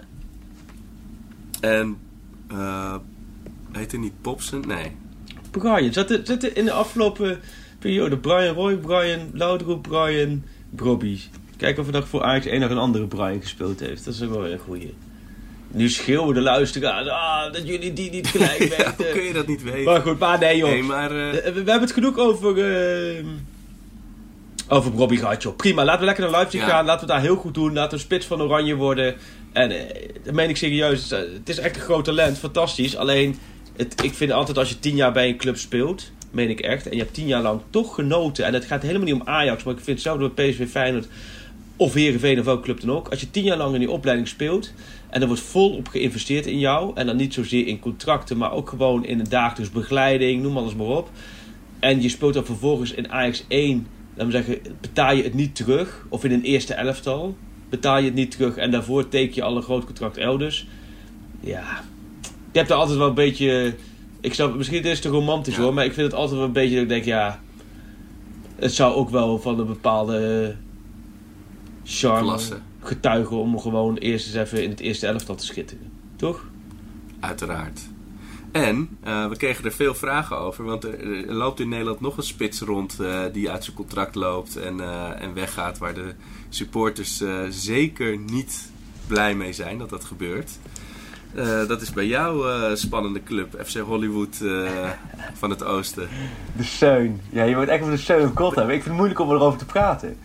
[1.61, 1.97] En...
[2.51, 2.95] eh
[3.73, 4.61] heet hij niet Popsen?
[4.67, 4.97] Nee.
[5.59, 5.93] Brian.
[5.93, 7.41] Zat zat er in de afgelopen
[7.79, 11.19] periode Brian Roy, Brian Laudroep, Brian Brobby.
[11.57, 14.05] Kijken of er nog voor Ajax een of een andere Brian gespeeld heeft.
[14.05, 14.95] Dat is ook wel weer een goeie.
[15.71, 18.95] Nu schreeuwen de luisteraars ah, dat jullie die niet gelijk Ja, weten.
[18.97, 19.85] hoe kun je dat niet weten?
[19.85, 20.69] Maar goed, maar nee joh.
[20.71, 21.11] Nee, maar...
[21.11, 22.59] eh, Eh, We, we hebben het genoeg over...
[23.19, 23.25] eh,
[24.69, 25.57] over Robbie gehad, joh.
[25.57, 26.67] Prima, laten we lekker naar Leipzig Ja.
[26.67, 26.85] gaan.
[26.85, 27.73] Laten we het daar heel goed doen.
[27.73, 29.15] Laten we spits van Oranje worden.
[29.53, 29.73] En
[30.25, 31.11] dat meen ik serieus.
[31.11, 32.39] Het is echt een groot talent.
[32.39, 32.97] Fantastisch.
[32.97, 33.39] Alleen,
[33.77, 36.15] ik vind altijd als je tien jaar bij een club speelt...
[36.31, 36.87] Meen ik echt.
[36.87, 38.45] En je hebt tien jaar lang toch genoten.
[38.45, 39.65] En het gaat helemaal niet om Ajax.
[39.65, 41.09] Maar ik vind hetzelfde bij PSV Feyenoord...
[41.77, 43.09] Of Heerenveen of welke club dan ook.
[43.09, 44.73] Als je tien jaar lang in die opleiding speelt...
[45.11, 46.93] En er wordt volop geïnvesteerd in jou.
[46.95, 48.37] En dan niet zozeer in contracten...
[48.37, 50.43] Maar ook gewoon in een dagelijks begeleiding.
[50.43, 51.11] Noem alles maar op.
[51.79, 56.07] En je speelt dan vervolgens in Ajax 1, laten zeggen, betaal je het niet terug.
[56.09, 57.37] Of in een eerste elftal
[57.69, 58.57] betaal je het niet terug.
[58.57, 60.67] En daarvoor teken je al een groot contract elders.
[61.41, 61.85] Ja,
[62.57, 63.75] ik heb er altijd wel een beetje...
[64.21, 65.63] Ik snap, misschien is het te romantisch Ja.
[65.63, 67.41] hoor, maar ik vind het altijd wel een beetje dat ik denk, ja...
[68.57, 70.55] Het zou ook wel van een bepaalde
[71.85, 72.59] charme Klasse.
[72.81, 75.93] getuigen om gewoon eerst eens even in het eerste elftal te schitteren.
[76.17, 76.45] Toch?
[77.21, 77.81] Uiteraard.
[78.53, 82.17] En eh, we kregen er veel vragen over, want er, er loopt in Nederland nog
[82.17, 86.15] een spits rond eh, die uit zijn contract loopt en, eh, en weggaat, waar de
[86.49, 88.71] supporters zeker niet
[89.07, 90.59] blij mee zijn dat dat gebeurt.
[91.37, 94.71] Eh, dat is bij jouw eh, spannende club, FC Hollywood eh,
[95.35, 96.09] van het Oosten.
[96.57, 97.21] De Seun.
[97.31, 98.75] Ja, je wordt echt van de Seun God hebben.
[98.75, 100.17] Ik vind het moeilijk om erover te praten.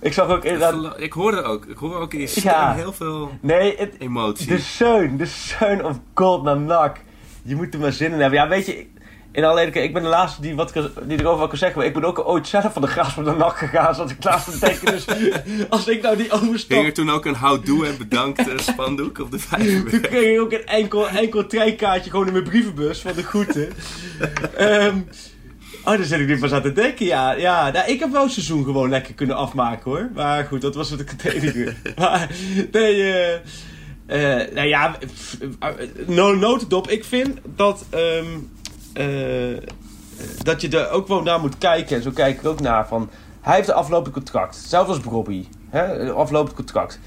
[0.00, 0.94] Ik zag ook inderdaad...
[1.00, 2.74] Ik hoorde ook, ik hoor ook in je stem Ja.
[2.74, 4.46] heel veel Nee, het, emotie.
[4.46, 5.16] de Seun.
[5.16, 7.00] De Seun of God naar NAC.
[7.42, 8.38] Je moet er maar zin in hebben.
[8.38, 8.86] Ja, weet je...
[9.38, 10.72] In alle eerlijkheid, ik ben de laatste die, wat,
[11.02, 11.78] die erover wat kan zeggen.
[11.78, 13.94] Maar ik ben ook ooit zelf van de graas van de NAC gegaan.
[13.94, 14.92] Zoals ik klaar te denken.
[14.92, 15.04] Dus
[15.68, 16.76] als ik nou die overstap...
[16.76, 20.00] Hing er toen ook een houdoe en bedankt eh, spandoek op de Toen vijver?
[20.00, 23.68] kreeg ik ook een enkel, enkel treinkaartje gewoon in mijn brievenbus van de groeten.
[24.56, 24.96] Ehm
[25.84, 27.06] oh, daar zit ik nu pas aan te denken.
[27.06, 30.10] Ja, ja nou, ik heb wel een seizoen gewoon lekker kunnen afmaken hoor.
[30.14, 31.74] Maar goed, dat was wat ik het enige.
[31.96, 32.30] maar
[32.72, 33.40] nee, eh
[34.08, 35.36] eh, nou ja, pff,
[36.06, 36.90] no, notendop.
[36.90, 38.22] Ik vind dat, ehm, eh,
[40.42, 41.96] dat je er ook wel naar moet kijken.
[41.96, 43.10] En zo kijk ik ook naar van...
[43.40, 44.56] Hij heeft een aflopend contract.
[44.56, 45.46] Zelfs als Bobby.
[46.14, 47.00] Aflopend contract.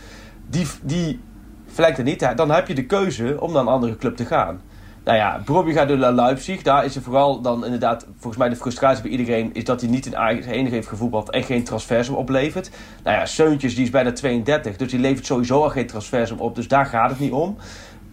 [0.49, 1.19] Die, die
[1.67, 2.31] verlengt er niet.
[2.35, 4.61] Dan heb je de keuze om naar een andere club te gaan.
[5.03, 6.61] Nou ja, Bobby gaat naar Leipzig.
[6.61, 9.49] Daar is er vooral dan inderdaad, volgens mij de frustratie bij iedereen...
[9.53, 12.71] is dat hij niet in enige heeft gevoetbald en geen transfersum oplevert.
[13.03, 16.55] Nou ja, Seuntjes die is bijna 32, dus die levert sowieso al geen transfersum op.
[16.55, 17.57] Dus daar gaat het niet om.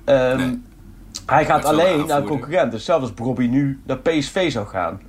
[0.04, 0.54] Ehm.
[1.30, 2.72] Hij gaat alleen naar een concurrent.
[2.72, 5.00] Dus zelfs als Bobby nu naar PSV zou gaan...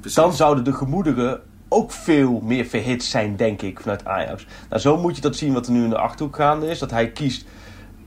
[0.00, 0.14] Precies.
[0.22, 4.46] Dan zouden de gemoederen ook veel meer verhit zijn, denk ik, vanuit Ajax.
[4.68, 6.78] Nou, zo moet je dat zien wat er nu in de Achterhoek gaande is.
[6.78, 7.46] Dat hij kiest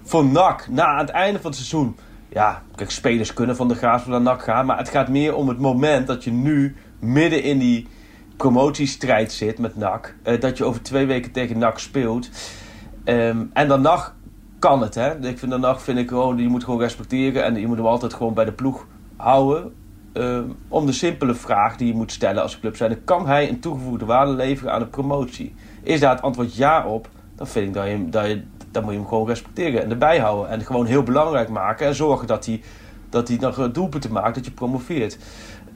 [0.03, 1.95] voor NAC na aan het einde van het seizoen.
[2.29, 4.65] Ja, kijk, spelers kunnen van de Graafschap naar NAC gaan.
[4.65, 7.87] Maar het gaat meer om het moment dat je nu midden in die
[8.37, 10.15] promotiestrijd zit met NAC.
[10.23, 12.29] eh, dat je over twee weken tegen NAC speelt.
[13.03, 14.13] Ehm, en dan NAC
[14.59, 15.27] kan het, hè.
[15.27, 17.43] Ik vind dan NAC vind ik gewoon, je moet gewoon respecteren.
[17.43, 19.73] En je moet hem altijd gewoon bij de ploeg houden.
[20.13, 23.03] Ehm, om de simpele vraag die je moet stellen als club zijn.
[23.03, 25.55] Kan hij een toegevoegde waarde leveren aan de promotie?
[25.83, 27.09] Is daar het antwoord ja op?
[27.35, 30.19] Dan vind ik dat je, dat je, dan moet je hem gewoon respecteren en erbij
[30.19, 30.49] houden.
[30.49, 31.87] En gewoon heel belangrijk maken.
[31.87, 32.61] En zorgen dat hij,
[33.09, 35.17] dat hij nog doelpunten maakt, dat je promoveert.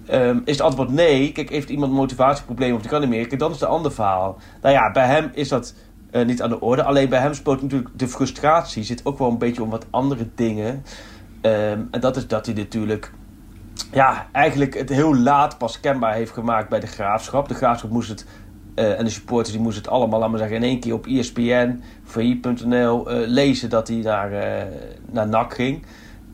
[0.05, 1.31] Ehm, is het antwoord nee?
[1.31, 3.27] Kijk, heeft iemand een motivatieprobleem of die kan niet meer?
[3.27, 4.37] Kijk, dan is het een ander verhaal.
[4.61, 5.75] Nou ja, bij hem is dat
[6.11, 6.83] eh, niet aan de orde.
[6.83, 8.83] Alleen bij hem speelt natuurlijk de frustratie.
[8.83, 10.83] Zit ook wel een beetje om wat andere dingen.
[11.41, 13.11] Ehm, en dat is dat hij natuurlijk
[13.91, 17.47] ja, eigenlijk het heel laat pas kenbaar heeft gemaakt bij de graafschap.
[17.47, 18.25] De graafschap moest het,
[18.75, 21.05] eh, en de supporters die moesten het allemaal, laten we zeggen, in één keer op
[21.05, 24.31] ESPN, VI.nl eh, lezen dat hij naar,
[25.11, 25.85] naar NAC ging.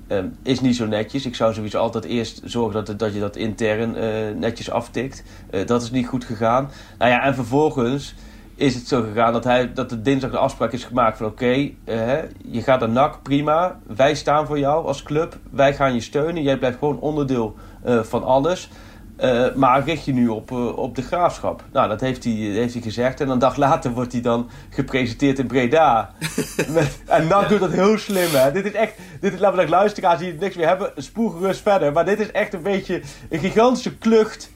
[0.08, 1.26] Ehm, is niet zo netjes.
[1.26, 3.96] Ik zou sowieso altijd eerst zorgen dat, dat je dat intern
[4.40, 5.24] netjes aftikt.
[5.66, 6.70] Dat is niet goed gegaan.
[6.98, 8.16] Nou ja, en vervolgens
[8.58, 11.70] is het zo gegaan dat, hij, dat er dinsdag de afspraak is gemaakt van oké,
[11.84, 12.14] eh,
[12.46, 13.80] je gaat naar NAC, prima.
[13.96, 15.38] Wij staan voor jou als club.
[15.52, 16.44] Wij gaan je steunen.
[16.44, 18.70] Jij blijft gewoon onderdeel eh, van alles.
[19.16, 21.64] Eh, maar richt je nu op, op de graafschap.
[21.72, 23.22] Nou, dat heeft hij, heeft hij gezegd.
[23.22, 26.12] En een dag later wordt hij dan gepresenteerd in Breda.
[26.74, 28.52] Met, en NAC doet dat heel slim, hè.
[28.52, 28.94] Dit is echt...
[29.20, 31.92] Dit is, laten we zeggen, luisteraars die niks meer hebben, spoel gerust verder.
[31.92, 34.52] Maar dit is echt een beetje een gigantische klucht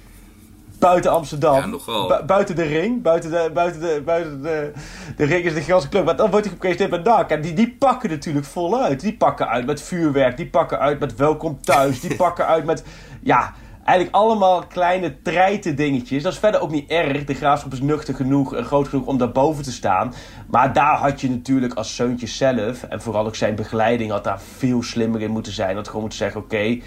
[0.81, 1.55] buiten Amsterdam.
[1.55, 2.07] Ja, nogal.
[2.07, 3.01] Bu- buiten de ring.
[3.01, 4.71] Buiten de, buiten de, buiten de,
[5.15, 6.05] de ring is de gigantische klucht.
[6.05, 7.29] Maar dan wordt hij gepresenteerd met NAC.
[7.29, 8.99] En die, die pakken natuurlijk voluit.
[8.99, 10.37] Die pakken uit met vuurwerk.
[10.37, 11.99] Die pakken uit met welkom thuis.
[11.99, 12.83] Die pakken uit met...
[13.21, 16.23] Ja, eigenlijk allemaal kleine treiten dingetjes.
[16.23, 17.25] Dat is verder ook niet erg.
[17.25, 20.13] De graafschap is nuchter genoeg en groot genoeg om daarboven te staan.
[20.47, 22.83] Maar daar had je natuurlijk als Seuntje zelf...
[22.83, 25.75] en vooral ook zijn begeleiding had daar veel slimmer in moeten zijn.
[25.75, 26.57] Dat gewoon moeten zeggen, oké...
[26.57, 26.79] eh,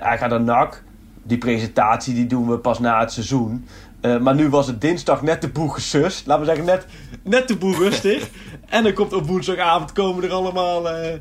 [0.00, 0.82] hij gaat naar NAC.
[1.22, 3.66] Die presentatie die doen we pas na het seizoen.
[4.00, 6.26] Eh, maar nu was het dinsdag net de boel gesust.
[6.26, 6.86] Laten we zeggen, net,
[7.22, 8.28] net de boel rustig.
[8.68, 11.18] en dan komt op woensdagavond komen er allemaal, eh,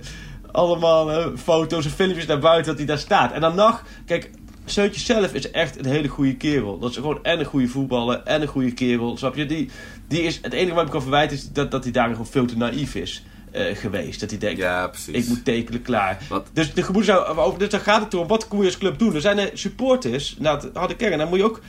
[0.52, 3.32] allemaal eh, foto's en filmpjes naar buiten dat hij daar staat.
[3.32, 4.30] En dan nog, kijk,
[4.66, 6.80] Seuntje zelf is echt een hele goede kerel.
[6.80, 9.18] Dat is gewoon en een goede voetballer en een goede kerel.
[9.18, 9.46] Snap je?
[9.46, 9.70] Die,
[10.08, 12.46] die is, het enige wat ik kan verwijten is dat, dat hij daar gewoon veel
[12.46, 14.20] te naïef is eh, geweest.
[14.20, 16.18] Dat hij denkt, Ja, ik moet tekenen klaar.
[16.30, 16.48] Wat?
[16.54, 17.60] Dus de gemoed zou over.
[17.60, 19.16] Dus dan gaat het erom, wat kun je als club doen?
[19.16, 21.62] Er zijn er supporters, nou, het harde kern, daar moet je ook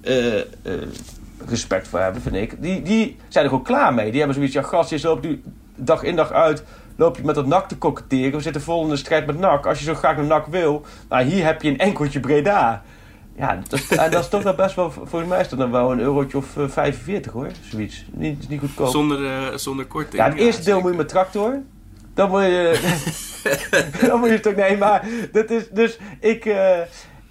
[0.00, 0.44] eh, eh,
[1.46, 2.62] respect voor hebben, vind ik.
[2.62, 4.08] Die, die zijn er gewoon klaar mee.
[4.08, 5.42] Die hebben zoiets, ja, gastjes, loop nu
[5.74, 6.64] dag in dag uit.
[6.96, 8.32] Loop je met dat NAC te koketteren.
[8.32, 9.66] We zitten vol in de strijd met NAC.
[9.66, 12.82] Als je zo graag naar NAC wil, nou, hier heb je een enkeltje Breda.
[13.36, 15.70] Ja, dat, is- en dat is toch wel best wel, volgens mij is dat dan
[15.70, 17.48] wel een eurotje of eh, 45 hoor.
[17.70, 18.04] Zoiets.
[18.12, 18.88] Niet, niet goedkoop.
[18.88, 20.22] Zonder, eh, zonder korting.
[20.22, 21.60] Ja, het eerste deel moet je met tractor.
[22.14, 22.78] Dan moet je.
[24.08, 24.56] dan moet je het ook.
[24.56, 25.04] Nee, maar.
[25.32, 25.98] Dat is dus.
[26.20, 26.44] Ik.
[26.44, 26.78] eh,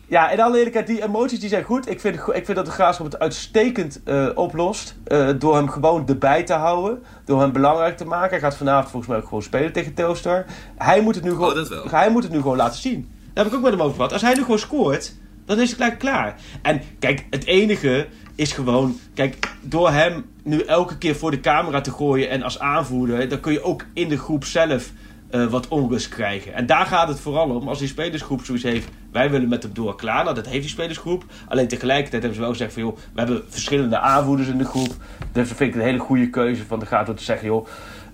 [0.08, 1.89] ja, in alle eerlijkheid, die emoties die zijn goed.
[1.89, 4.96] Ik vind, ik vind dat de graafschap het uitstekend eh, oplost.
[5.06, 7.04] eh, door hem gewoon erbij te houden.
[7.26, 8.30] Door hem belangrijk te maken.
[8.30, 10.46] Hij gaat vanavond volgens mij ook gewoon spelen tegen Telstar.
[10.78, 11.88] Hij moet het nu gewoon, dat wel.
[11.89, 13.12] Hij moet het nu gewoon laten zien.
[13.34, 14.13] Daar heb ik ook met hem over gehad.
[14.13, 15.13] Als hij nu gewoon scoort,
[15.45, 16.36] dan is het gelijk klaar.
[16.62, 18.99] En kijk, het enige is gewoon...
[19.13, 23.29] Kijk, door hem nu elke keer voor de camera te gooien en als aanvoerder...
[23.29, 24.91] dan kun je ook in de groep zelf
[25.29, 26.53] eh, wat onrust krijgen.
[26.53, 27.67] En daar gaat het vooral om.
[27.67, 28.88] Als die spelersgroep zoiets heeft...
[29.12, 30.23] wij willen met hem door klaar.
[30.23, 31.23] Nou, dat heeft die spelersgroep.
[31.47, 32.81] Alleen tegelijkertijd hebben ze wel gezegd van...
[32.81, 34.93] joh, we hebben verschillende aanvoerders in de groep.
[35.31, 37.47] Dus vind ik een hele goede keuze van de Gato te zeggen...
[37.47, 37.67] joh,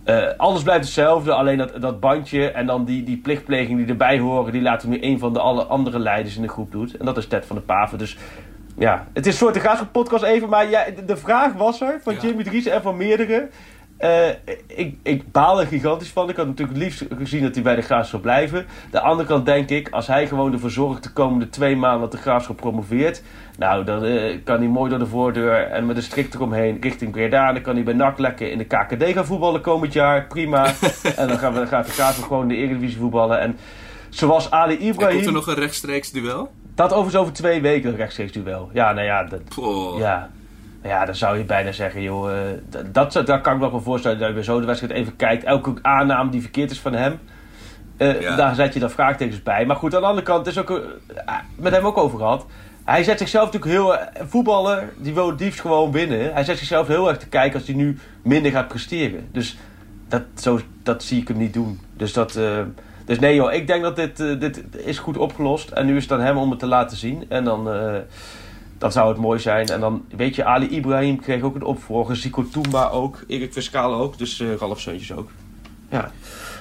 [0.03, 4.19] eh, alles blijft hetzelfde, alleen dat, dat bandje en dan die, die plichtpleging die erbij
[4.19, 6.97] horen, die laten nu een van de alle andere leiders in de groep doet.
[6.97, 7.97] En dat is Ted van de Paven.
[7.97, 8.17] Dus
[8.77, 11.99] ja, het is een soort de podcast even, maar ja, de, de vraag was er
[12.03, 12.19] van Ja.
[12.21, 13.49] Jimmy Dries en van meerdere.
[14.01, 14.29] Eh,
[14.67, 16.29] ik, ik baal er gigantisch van.
[16.29, 18.65] Ik had natuurlijk het liefst gezien dat hij bij de graafschap blijven.
[18.91, 22.11] De andere kant denk ik, als hij gewoon ervoor zorgt de komende twee maanden dat
[22.11, 23.23] de graafschap promoveert.
[23.57, 27.11] Nou, dan eh, kan hij mooi door de voordeur en met een strik eromheen richting
[27.11, 27.53] Breda.
[27.53, 30.25] Dan kan hij bij NAC lekker in de KKD gaan voetballen komend jaar.
[30.27, 30.65] Prima.
[31.17, 33.39] en dan gaan we, dan gaat de graafschap gewoon de Eredivisie voetballen.
[33.39, 33.57] En
[34.09, 35.25] zoals Ali En komt Ibrahim...
[35.25, 36.51] er nog een rechtstreeks duel?
[36.75, 38.69] Dat overigens over twee weken een rechtstreeks duel.
[38.73, 39.99] Ja, nou ja, dat, Poh.
[39.99, 40.29] ja.
[40.83, 42.37] Ja, dan zou je bijna zeggen, joh, eh,
[42.91, 45.43] dat, daar kan ik me wel voorstellen dat je weer zo de wedstrijd even kijkt.
[45.43, 47.19] Elke aanname die verkeerd is van hem,
[47.97, 48.35] Ja.
[48.35, 49.65] daar zet je dan vraagtekens bij.
[49.65, 52.45] Maar goed, aan de andere kant, is ook, eh, met hem ook over gehad.
[52.83, 53.95] Hij zet zichzelf natuurlijk heel...
[54.27, 56.33] Voetballer, die wil het liefst gewoon winnen.
[56.33, 59.27] Hij zet zichzelf heel erg te kijken als hij nu minder gaat presteren.
[59.31, 59.57] Dus
[60.07, 61.79] dat, zo, dat zie ik hem niet doen.
[61.97, 62.39] Dus dat...
[63.05, 65.69] dus nee joh, ik denk dat dit, dit is goed opgelost.
[65.69, 67.25] En nu is het aan hem om het te laten zien.
[67.29, 67.67] En dan...
[68.81, 69.67] dan zou het mooi zijn.
[69.67, 72.15] En dan, weet je, Ali Ibrahim kreeg ook een opvolger.
[72.15, 73.23] Zico Toomba ook.
[73.27, 74.17] Erik Fiscaal ook.
[74.17, 75.29] Dus eh Ralf Seuntjes ook.
[75.89, 76.11] Ja,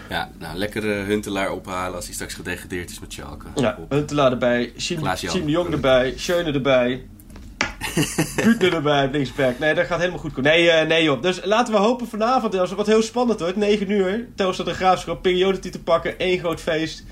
[0.09, 3.47] Ja, nou, lekker eh, Huntelaar ophalen als hij straks gedegradeerd is met Schalke.
[3.55, 3.77] ja.
[3.81, 3.91] Op.
[3.91, 4.73] Huntelaar erbij.
[4.75, 6.13] De Jong erbij.
[6.17, 7.07] Schöne erbij.
[8.45, 9.59] Buutner erbij, linksback.
[9.59, 10.51] Nee, dat gaat helemaal goed komen.
[10.51, 11.23] Nee, eh, nee joh.
[11.23, 14.29] Dus laten we hopen vanavond, als het wat heel spannend wordt, 9 uur.
[14.35, 17.05] Telstar de Graafschap, periodetitel pakken, één groot feest.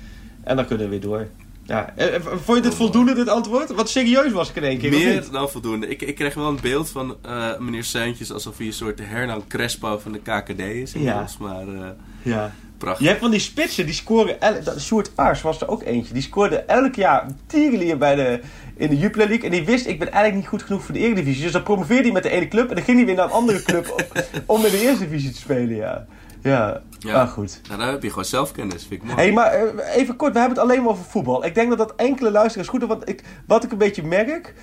[0.43, 1.27] En dan kunnen we weer door.
[1.69, 3.71] Ja, eh, eh, vond je dit voldoende, dit antwoord?
[3.71, 5.87] Wat serieus was ik in één keer, Meer dan voldoende.
[5.87, 9.43] Ik, ik kreeg wel een beeld van eh, meneer Seuntjes alsof hij een soort Hernan
[9.47, 10.93] Crespo van de KKD is.
[10.93, 11.87] inmiddels, Maar eh,
[12.21, 12.51] Ja.
[12.77, 13.01] prachtig.
[13.01, 14.41] Je hebt van die spitsen, die scoren...
[14.41, 16.13] el- dat- Sjoerd Aars was er ook eentje.
[16.13, 18.39] Die scoorde elk jaar tierenlier bij de,
[18.77, 19.45] in de Jupiler League.
[19.45, 21.43] En die wist, ik ben eigenlijk niet goed genoeg voor de Eredivisie.
[21.43, 22.69] Dus dan promoveerde hij met de ene club.
[22.69, 24.21] En dan ging hij weer naar een andere club om,
[24.57, 26.05] om in de Eerste Divisie te spelen, ja.
[26.41, 27.13] Ja, Ja.
[27.15, 27.61] maar goed.
[27.67, 29.15] Nou, dan heb je gewoon zelfkennis, vind ik mooi.
[29.15, 31.45] Hé, hey, maar eh, even kort, we hebben het alleen maar over voetbal.
[31.45, 32.89] Ik denk dat dat enkele luisteraars goed doen.
[32.89, 34.53] Want ik, wat ik een beetje merk,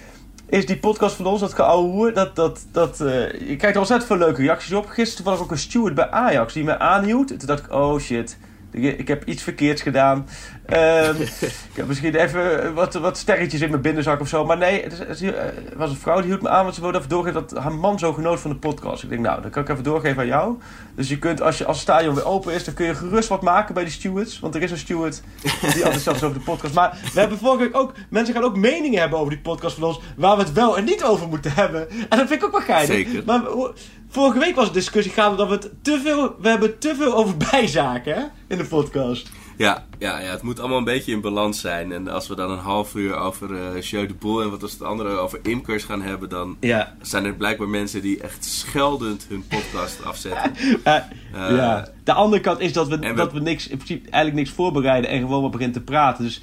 [0.48, 4.04] is die podcast van ons, dat geouwe dat, dat, dat, eh, je krijgt er ontzettend
[4.10, 4.86] veel leuke reacties op.
[4.86, 7.28] Gisteren was ook een steward bij Ajax die me aanhield.
[7.28, 8.38] Toen dacht ik, oh shit,
[8.76, 10.28] ik, ik heb iets verkeerds gedaan.
[10.66, 11.20] Ehm,
[11.70, 14.44] ik heb misschien even wat, wat sterretjes in mijn binnenzak of zo.
[14.44, 16.74] Maar nee, het, is- het is- het was een vrouw die hield me aan, want
[16.74, 19.02] ze wilde even doorgeven dat haar man zo genoot van de podcast.
[19.02, 20.58] Ik denk, nou, dat kan ik even doorgeven aan jou.
[20.94, 23.28] Dus je kunt, als, je, als het stadion weer open is, dan kun je gerust
[23.28, 24.40] wat maken bij die stewards.
[24.40, 25.50] Want er is een steward die
[25.82, 26.74] enthousiast is over de podcast.
[26.74, 29.88] Maar we hebben vorige week ook, mensen gaan ook meningen hebben over die podcast van
[29.88, 31.90] ons, waar we het wel en niet over moeten hebben.
[31.90, 32.86] En dat vind ik ook wel geinig.
[32.86, 33.22] Zeker.
[33.26, 33.40] Maar
[34.08, 37.14] vorige week was de discussie gaande dat we het te veel, we hebben te veel
[37.14, 39.30] over bijzaken, hè, in de podcast.
[39.58, 41.92] Ja, ja, ja, het moet allemaal een beetje in balans zijn.
[41.92, 44.72] En als we dan een half uur over eh Jeu de Boel en wat was
[44.72, 46.94] het andere over imkers gaan hebben, dan Ja.
[47.02, 50.52] zijn er blijkbaar mensen die echt scheldend hun podcast afzetten.
[50.84, 51.88] Eh, Eh, ja.
[52.04, 55.20] De andere kant is dat we, dat we niks, in principe eigenlijk niks voorbereiden en
[55.20, 56.24] gewoon maar beginnen te praten.
[56.24, 56.42] Dus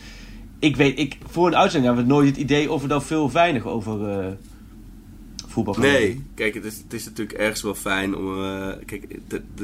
[0.59, 3.23] ik weet, ik, voor een uitzending hebben we nooit het idee of we dan veel
[3.23, 3.99] of weinig over
[5.53, 6.27] voetbal gaan Nee, doen.
[6.35, 8.43] kijk, het is, het is natuurlijk ergens wel fijn om.
[8.43, 9.03] eh, kijk,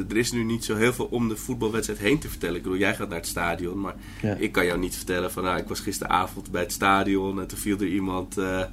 [0.10, 2.56] er is nu niet zo heel veel om de voetbalwedstrijd heen te vertellen.
[2.56, 4.36] Ik bedoel, jij gaat naar het stadion, maar Ja.
[4.36, 5.44] ik kan jou niet vertellen van.
[5.44, 8.38] Nou, ik was gisteravond bij het stadion en toen viel er iemand.
[8.38, 8.64] eh,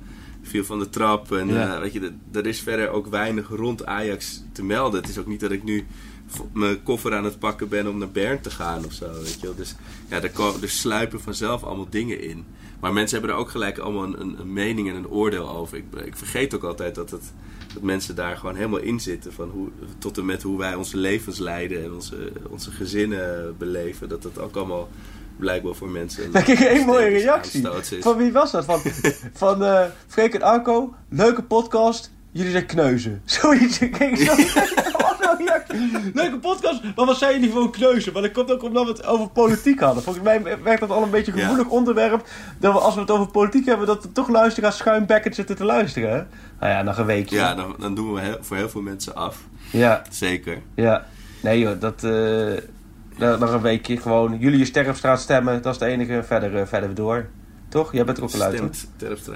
[0.42, 1.32] viel van de trap.
[1.32, 1.74] En Ja.
[1.74, 5.00] eh, weet je, er is verder ook weinig rond Ajax te melden.
[5.00, 5.86] Het is ook niet dat ik nu
[6.52, 9.12] mijn koffer aan het pakken ben om naar Bern te gaan of zo.
[9.12, 9.54] Weet je wel.
[9.56, 9.74] Dus
[10.08, 10.30] ja, er,
[10.62, 12.44] er sluipen vanzelf allemaal dingen in.
[12.80, 15.76] Maar mensen hebben er ook gelijk allemaal een, een, mening en een oordeel over.
[15.76, 17.32] Ik, ik vergeet ook altijd dat, het,
[17.74, 19.32] dat mensen daar gewoon helemaal in zitten.
[19.32, 24.08] Van hoe, tot en met hoe wij onze levens leiden en onze, onze gezinnen beleven.
[24.08, 24.88] Dat dat ook allemaal
[25.36, 26.32] blijkbaar voor mensen.
[26.32, 27.66] Daar kreeg één mooie reactie.
[28.00, 28.64] Van wie was dat?
[28.64, 28.80] Van,
[29.32, 30.94] van eh Freek en Arco.
[31.08, 32.12] Leuke podcast.
[32.30, 33.22] Jullie zijn kneuzen.
[33.40, 33.78] Zoiets.
[33.78, 34.34] Ik zo.
[36.14, 36.82] Leuke podcast.
[36.96, 38.12] Maar wat zijn jullie voor een kneuzen?
[38.12, 40.02] Maar dat komt ook omdat we het over politiek hadden.
[40.02, 41.44] Volgens mij werkt dat al een beetje een Ja.
[41.46, 42.26] gevoelig onderwerp.
[42.58, 45.64] Dat we als we het over politiek hebben, dat er toch luisteraars schuimbekkend zitten te
[45.64, 46.10] luisteren.
[46.10, 46.22] Hè?
[46.60, 47.36] Nou ja, nog een weekje.
[47.36, 49.38] Ja, dan, dan doen we heel- voor heel veel mensen af.
[49.70, 50.02] ja.
[50.10, 50.58] Zeker.
[50.74, 51.06] ja.
[51.42, 52.04] Nee joh, dat...
[52.04, 54.36] eh, nog een weekje gewoon.
[54.38, 55.62] Jullie je Sterfstraat stemmen.
[55.62, 56.22] Dat is het enige.
[56.26, 57.26] Verder, verder door.
[57.68, 57.92] Toch?
[57.92, 58.52] Jij bent er ook hoor.
[58.52, 59.34] Stemt Terpstra.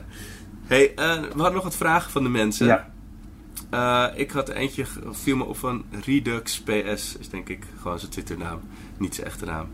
[0.66, 2.66] Hey, eh, we hadden nog wat vragen van de mensen.
[2.66, 2.88] Ja.
[3.70, 8.11] Eh, ik had eentje, viel me op van Redux PS, is denk ik gewoon zijn
[8.11, 8.61] Twitternaam,
[8.98, 9.66] niet zijn echte naam.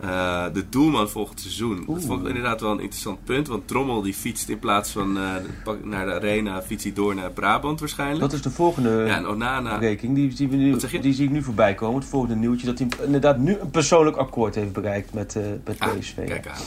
[0.00, 1.84] Eh, de doelman volgend seizoen.
[1.86, 5.16] Dat vond ik inderdaad wel een interessant punt, want Drommel die fietst in plaats van
[5.18, 5.34] eh,
[5.82, 8.20] naar de arena, fietst hij door naar Brabant waarschijnlijk.
[8.20, 10.34] Dat is de volgende ja, en Onana, rekening.
[10.36, 10.98] Die, we nu, je?
[11.00, 12.00] die zie ik nu voorbij komen.
[12.00, 12.66] Het volgende nieuwtje.
[12.66, 16.26] Dat hij inderdaad nu een persoonlijk akkoord heeft bereikt met, met Ah, PSV.
[16.26, 16.62] kijk aan.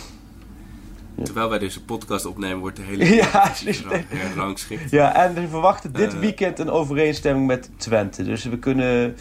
[1.23, 4.91] Terwijl wij deze podcast opnemen, wordt de hele Ja, divisie het is- her- herrangschikt.
[4.91, 6.19] Ja, en we verwachten dit Eh.
[6.19, 8.23] weekend een overeenstemming met Twente.
[8.23, 9.15] Dus we kunnen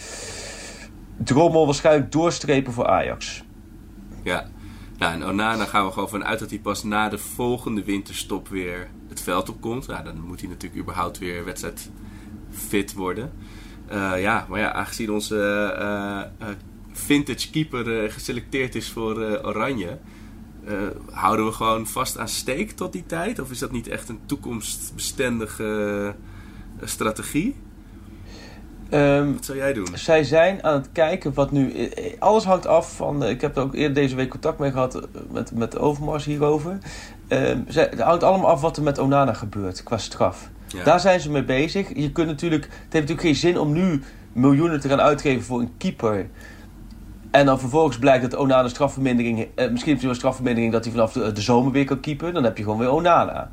[1.16, 3.42] Drommel waarschijnlijk doorstrepen voor Ajax.
[4.22, 4.48] Ja.
[4.98, 8.88] Nou, en Onana gaan we gewoon vanuit dat hij pas na de volgende winterstop weer
[9.08, 9.86] het veld opkomt.
[9.86, 11.90] Ja, dan moet hij natuurlijk überhaupt weer wedstrijd
[12.50, 13.32] fit worden.
[13.86, 15.38] Eh, ja, maar ja, aangezien onze
[15.78, 16.48] eh,
[16.92, 19.98] vintage keeper geselecteerd is voor Oranje...
[20.66, 20.74] eh,
[21.10, 23.38] houden we gewoon vast aan steek tot die tijd?
[23.40, 26.14] Of is dat niet echt een toekomstbestendige
[26.80, 27.56] eh, strategie?
[28.90, 29.86] Ehm, Wat zou jij doen?
[29.94, 31.90] zij zijn aan het kijken wat nu...
[32.18, 33.24] Alles hangt af van...
[33.24, 36.24] eh, Ik heb er ook eerder deze week contact mee gehad eh, met, met Overmars
[36.24, 36.78] hierover.
[37.28, 40.50] Ehm, zij, het hangt allemaal af wat er met Onana gebeurt qua straf.
[40.66, 40.84] Ja.
[40.84, 41.88] Daar zijn ze mee bezig.
[41.96, 45.60] Je kunt natuurlijk, het heeft natuurlijk geen zin om nu miljoenen te gaan uitgeven voor
[45.60, 46.28] een keeper.
[47.34, 49.38] En dan vervolgens blijkt dat Onana strafvermindering...
[49.38, 52.32] Eh, misschien heeft hij wel strafvermindering dat hij vanaf de, de zomer weer kan keeper.
[52.32, 53.50] Dan heb je gewoon weer Onana.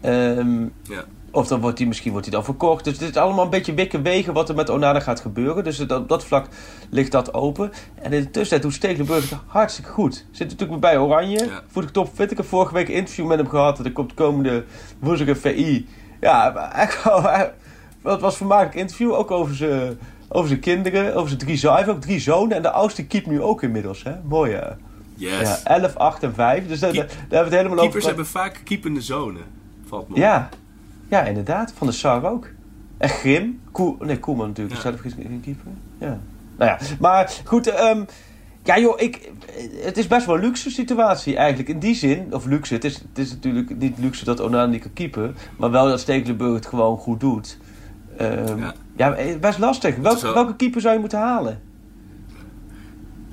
[0.00, 1.04] Ehm, Ja.
[1.30, 2.84] of dan wordt hij, misschien wordt hij dan verkocht.
[2.84, 5.64] Dus het is allemaal een beetje wikken wegen wat er met Onana gaat gebeuren.
[5.64, 6.46] Dus het- op dat vlak
[6.90, 7.72] ligt dat open.
[7.94, 10.26] En in de tussentijd doet Stekelenburg het hartstikke goed.
[10.30, 11.44] Zit natuurlijk bij Oranje.
[11.44, 11.62] Ja.
[11.66, 12.30] Voel ik top fit.
[12.30, 13.78] Ik heb vorige week een interview met hem gehad.
[13.78, 14.64] Er komt komende
[14.98, 15.88] woensdag een VI.
[16.20, 17.22] Ja, echt wel...
[18.02, 19.12] Het was een vermakelijk interview.
[19.12, 19.98] Ook over zijn,
[20.28, 21.14] over zijn kinderen.
[21.14, 21.76] Over zijn drie zonen.
[21.76, 22.56] Hij heeft ook drie zonen.
[22.56, 24.02] En de oudste keept nu ook inmiddels.
[24.02, 24.12] Hè?
[24.24, 24.68] Mooi hè?
[25.14, 25.40] Yes.
[25.40, 26.66] Ja, 11, 8 en 5.
[26.66, 29.42] Dus daar, hebben we het helemaal over Keepers hebben vaak keepende zonen.
[29.86, 30.16] Valt me.
[30.16, 30.48] Ja.
[31.08, 31.72] Ja, inderdaad.
[31.76, 32.48] Van de Sar ook.
[32.98, 33.60] En Grim.
[33.72, 34.76] Koel, nee, Koelman natuurlijk.
[34.76, 34.82] Ja.
[34.82, 35.72] Zelf geen keeper.
[35.98, 36.18] Ja.
[36.56, 37.66] Nou ja, maar goed.
[37.66, 38.04] ehm,
[38.62, 39.30] ja joh, ik,
[39.82, 41.68] het is best wel een luxe situatie eigenlijk.
[41.68, 44.82] In die zin, of luxe, het is, het is natuurlijk niet luxe dat Onana niet
[44.82, 45.36] kan keepen.
[45.56, 47.58] Maar wel dat Stekelenburg het gewoon goed doet.
[48.16, 48.74] Ehm, ja.
[48.96, 49.14] Ja.
[49.14, 49.96] eh, best lastig.
[49.96, 51.60] Welke, welke keeper zou je moeten halen?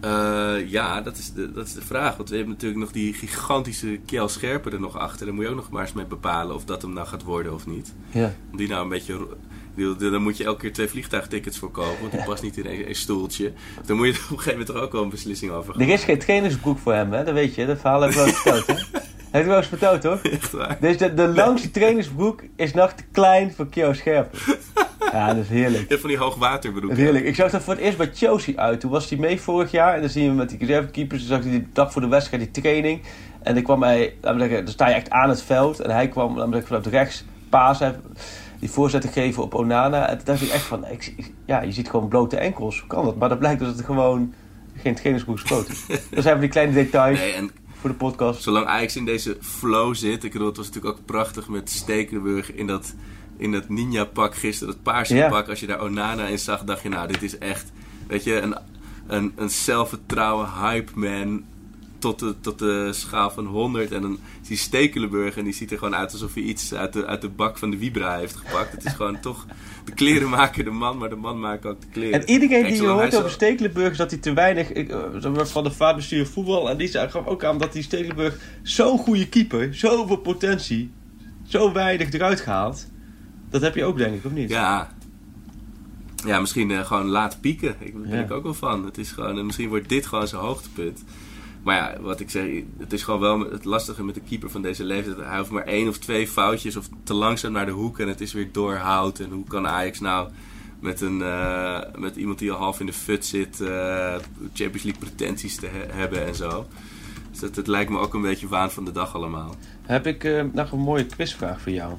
[0.01, 2.18] Eh, ja, dat is, de, dat is de vraag.
[2.18, 5.26] Want we hebben natuurlijk nog die gigantische Kjell Scherpen er nog achter.
[5.26, 7.53] Daar moet je ook nog maar eens mee bepalen of dat hem nou gaat worden
[7.53, 7.93] of niet.
[8.11, 8.34] Ja.
[8.51, 9.28] Om die nou een beetje...
[9.97, 11.99] Dan moet je elke keer twee vliegtuigtickets voor kopen.
[11.99, 13.51] Want die past niet in één één stoeltje.
[13.78, 15.74] Dus Dan moet je er op een gegeven moment er ook wel een beslissing over
[15.74, 17.24] gaan Er is geen trainingsbroek voor hem, hè?
[17.24, 17.66] Dat weet je.
[17.66, 18.74] Dat verhaal heb ik wel eens verteld, hè?
[19.32, 20.22] Heb je wel eens verteld, toch?
[20.22, 20.78] Echt waar.
[20.80, 24.39] Dus de, de langste trainingsbroek is nog te klein voor Kio Scherpen.
[25.14, 25.89] Ja, dat is heerlijk.
[25.89, 26.91] Hebt van die hoogwaterbroek.
[26.91, 27.26] Heerlijk.
[27.26, 28.80] Ik zag dat voor het eerst bij Chelsea uit.
[28.80, 29.93] Toen was hij mee vorig jaar.
[29.95, 31.20] En dan zie je hem met die reservekeepers.
[31.20, 33.01] Toen zag hij die dag voor de wedstrijd die training.
[33.41, 35.80] En dan kwam hij, we zeggen, dan sta je echt aan het veld.
[35.80, 37.80] En hij kwam, we zeggen, vanuit rechts paas.
[38.59, 40.09] Die voorzetten geven op Onana.
[40.09, 42.80] En toen dacht ik echt van, ik, ja, je ziet gewoon blote enkels.
[42.80, 43.16] Hoe kan dat?
[43.16, 44.34] Maar dat blijkt dus dat het gewoon
[44.76, 45.39] geen trainingsbroek
[45.70, 45.86] is.
[45.88, 48.41] Dat zijn van die kleine details Nee, en voor de podcast.
[48.41, 50.24] zolang Ajax in deze flow zit.
[50.24, 52.93] Ik bedoel, het was natuurlijk ook prachtig met Stekelenburg in dat,
[53.38, 54.73] in dat ninja-pak gisteren.
[54.73, 55.49] Dat paarse pak.
[55.49, 57.71] Als je daar Onana in zag, dacht je, nou, dit is echt,
[58.07, 58.55] weet je, een,
[59.07, 61.43] een, een zelfvertrouwen hype man.
[61.99, 63.91] Tot de, tot de schaal van 100.
[63.91, 66.93] En dan zie je Stekelenburg en die ziet er gewoon uit alsof hij iets uit
[66.93, 68.71] de, uit de bak van de Vibra heeft gepakt.
[68.71, 69.45] Het is gewoon toch,
[69.86, 72.21] de kleren maken de man, maar de man maakt ook de kleren.
[72.21, 74.89] En iedereen Kijk, die je hoort over zo- Stekelenburg is dat hij te weinig ik,
[74.89, 74.99] eh,
[75.45, 76.69] van de vaatbestuur voetbal.
[76.69, 80.91] En die zei- gaf ook aan dat die Stekelenburg zo'n goede keeper, zoveel potentie,
[81.47, 82.91] zo weinig eruit gehaald.
[83.54, 84.49] Dat heb je ook denk ik, of niet?
[84.49, 84.93] Ja.
[86.26, 87.76] Ja, misschien eh, gewoon laat pieken.
[87.80, 88.24] Ik, daar ben Ja.
[88.24, 88.86] ik ook wel van.
[88.86, 91.04] Het is gewoon, en misschien wordt dit gewoon zijn hoogtepunt.
[91.64, 92.45] Maar ja, wat ik zeg,
[92.78, 95.18] het is gewoon wel het lastige met de keeper van deze leeftijd.
[95.18, 98.22] Hij hoeft maar één of twee foutjes of te langzaam naar de hoek en het
[98.22, 99.20] is weer doorhout.
[99.20, 100.30] En hoe kan Ajax nou
[100.80, 104.16] met, een, eh, met iemand die al half in de fut zit, eh,
[104.54, 106.66] Champions League pretenties te he- hebben en zo.
[107.32, 109.56] Dus dat, het lijkt me ook een beetje waan van de dag allemaal.
[109.82, 111.93] Heb ik eh, nog een mooie quizvraag voor jou.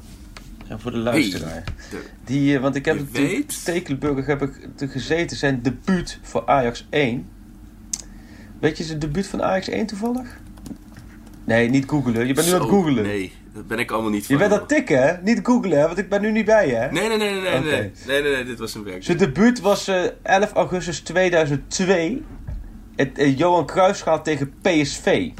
[0.68, 1.64] En voor de luisteraar.
[1.90, 3.50] de- Die, eh, want ik heb Je natuurlijk?
[3.50, 7.26] Stekelenburg heb ik te gezeten zijn debuut voor Ajax 1.
[8.60, 10.38] Weet je zijn debuut van Ajax 1 toevallig?
[11.44, 12.26] Nee, niet googelen.
[12.26, 13.02] Je bent nu aan het googelen.
[13.02, 14.36] Nee, dat ben ik allemaal niet Je van.
[14.38, 15.22] bent aan het tikken, hè?
[15.22, 15.86] Niet googelen?
[15.86, 16.90] Want ik ben nu niet bij je, hè?
[16.90, 17.90] Nee, nee, nee, nee, nee, nee.
[18.06, 19.04] Nee, nee, nee, dit was een werk.
[19.04, 22.22] Zijn debuut was eh, 11 augustus 2002.
[22.96, 25.30] Het, eh, Johan Cruijffschaal tegen PSV.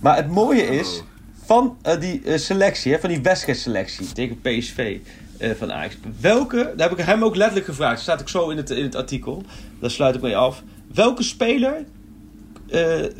[0.00, 1.06] Maar het mooie is, Oh.
[1.46, 4.98] Van eh, die eh, selectie, hè, van die wedstrijdselectie tegen PSV
[5.38, 5.96] eh, van Ajax.
[6.20, 7.94] Welke, daar heb ik hem ook letterlijk gevraagd.
[7.94, 9.42] Dat staat ook zo in het, in het artikel.
[9.80, 10.62] Daar sluit ik mee af.
[10.94, 11.84] Welke speler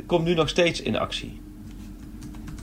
[0.06, 1.40] komt nu nog steeds in actie?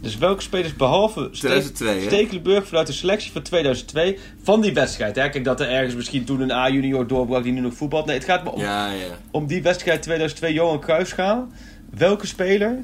[0.02, 2.06] Dus welke spelers behalve Ste- 2002, hè?
[2.08, 5.16] Stekelenburg vanuit de selectie van 2002 van die wedstrijd?
[5.16, 5.30] Hè?
[5.30, 8.06] Kijk dat er ergens misschien toen een A-junior doorbrak die nu nog voetbalt.
[8.06, 9.06] Nee, het gaat me om, Ja, ja.
[9.32, 11.48] om die wedstrijd 2002 Johan Cruijffschaal.
[11.90, 12.78] Welke speler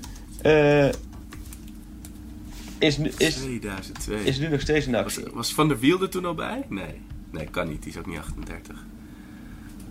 [2.80, 4.23] is, nu, is, 2002.
[4.23, 5.23] is nu nog steeds in actie?
[5.34, 6.65] was Van der Wiel er toen al bij?
[6.69, 7.01] Nee.
[7.32, 7.84] Nee, kan niet.
[7.84, 8.75] Die is ook niet 38.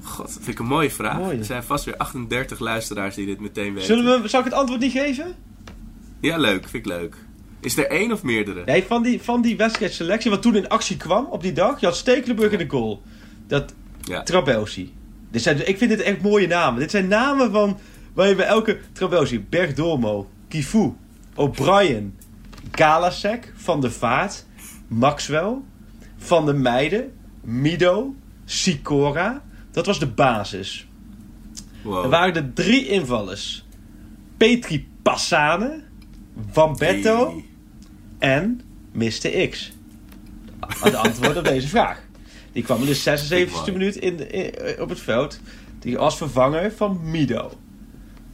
[0.02, 1.30] God, dat vind ik een mooie vraag.
[1.30, 3.86] Er zijn vast weer 38 luisteraars die dit meteen weten.
[3.86, 5.34] Zullen we, zal ik het antwoord niet geven?
[6.20, 6.68] Ja, leuk.
[6.68, 7.16] Vind ik leuk.
[7.60, 8.62] Is er één of meerdere?
[8.64, 11.80] Nee, van die, van die wedstrijdselectie wat toen in actie kwam op die dag.
[11.80, 13.02] Je had Stekelenburg in de goal.
[13.46, 14.22] Dat Ja.
[14.22, 14.94] Trabelsi.
[15.30, 16.80] Dit zijn, ik vind dit echt mooie namen.
[16.80, 17.78] Dit zijn namen van
[18.12, 20.92] waar je bij elke Trabelsi, Bergdolmo, Kifu,
[21.34, 22.14] O'Brien,
[22.70, 24.44] Galasek, Van der Vaart,
[24.88, 25.54] Maxwell,
[26.18, 28.14] Van der Meijden, Mido,
[28.44, 29.42] Sicora.
[29.70, 30.86] Dat was de basis.
[31.82, 32.04] Wow.
[32.04, 33.64] Er waren er drie invallers.
[34.36, 35.82] Petri Passane,
[36.50, 37.44] Van Betto Hey.
[38.18, 38.60] en
[38.92, 39.48] Mr.
[39.48, 39.72] X.
[40.82, 42.00] De antwoord op deze vraag.
[42.52, 42.96] Die kwam in de
[43.68, 45.40] 76e minuut in, de- in- op het veld.
[45.78, 47.52] Die als vervanger van Mido.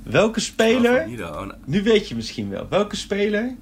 [0.02, 1.04] Welke speler.
[1.08, 3.54] Oh, nou, nu weet je misschien wel, welke speler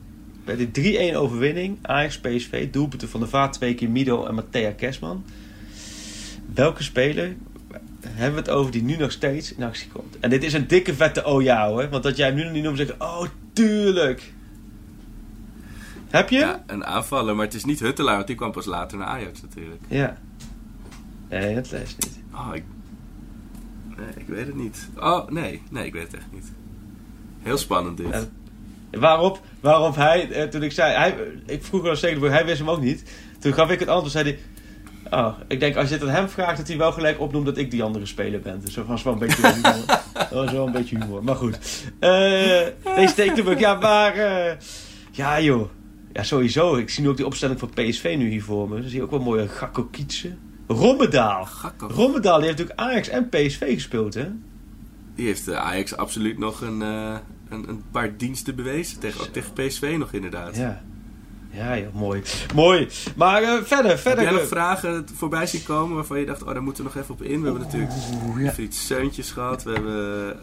[0.45, 4.71] bij de 3-1 overwinning, Ajax PSV, doelpunten van de Vaart twee keer Mido en Matthea
[4.71, 5.25] Kersman.
[6.55, 7.37] Welke speler
[8.07, 10.19] hebben we het over die nu nog steeds in actie komt?
[10.21, 12.53] En dit is een dikke vette oh ja hoor, want dat jij hem nu nog
[12.53, 14.33] niet noemt, zeg ik, oh tuurlijk.
[16.11, 16.39] Heb je?
[16.39, 17.37] Ja, een aanvaller.
[17.37, 19.83] Maar het is niet Huttelaar, want die kwam pas later naar Ajax natuurlijk.
[19.89, 20.19] Ja.
[21.29, 22.19] Nee, dat leest niet.
[22.33, 22.65] Oh, ik...
[23.97, 24.89] Nee, ik weet het niet.
[24.97, 25.63] Oh, nee.
[25.71, 26.53] Nee, ik weet het echt niet.
[27.43, 28.09] Heel spannend dit.
[28.09, 28.25] Ja.
[28.91, 31.17] Waarop, waarop hij, eh, toen ik zei, hij,
[31.47, 33.05] ik vroeg al zeker, hij wist hem ook niet.
[33.39, 34.39] Toen gaf ik het antwoord, zei hij,
[35.21, 37.57] oh, ik denk als je het aan hem vraagt, dat hij wel gelijk opnoemt dat
[37.57, 38.61] ik die andere speler ben.
[38.61, 39.87] Dus dat was wel een beetje humor.
[40.15, 41.59] dat was wel een beetje humor, maar goed.
[41.99, 42.11] Eh
[42.97, 44.57] deze Stekelenburg, ja, maar, eh,
[45.11, 45.69] ja joh.
[46.13, 46.77] Ja, sowieso.
[46.77, 48.81] Ik zie nu ook die opstelling van PSV nu hier voor me.
[48.81, 50.39] Dan zie je ook wel mooie Gakko Kietsen.
[50.67, 51.45] Rommedaal.
[51.45, 51.87] Gakko.
[51.87, 54.29] Rommedaal, die heeft natuurlijk Ajax en PSV gespeeld, hè?
[55.15, 57.17] Die heeft eh, Ajax absoluut nog een, eh,
[57.51, 58.99] een, een paar diensten bewezen.
[59.01, 60.57] Tegen, ook tegen PSV nog inderdaad.
[60.57, 60.81] Ja.
[61.53, 62.23] Ja, mooi.
[62.55, 62.89] Mooi.
[63.17, 64.23] Maar eh, verder, Heb verder.
[64.25, 67.03] jij nog eh, vragen voorbij zien komen waarvan je dacht, oh daar moeten we nog
[67.03, 67.39] even op in?
[67.43, 67.93] We hebben natuurlijk
[68.57, 68.63] ja.
[68.63, 69.63] iets Seuntjes gehad.
[69.63, 70.43] We hebben...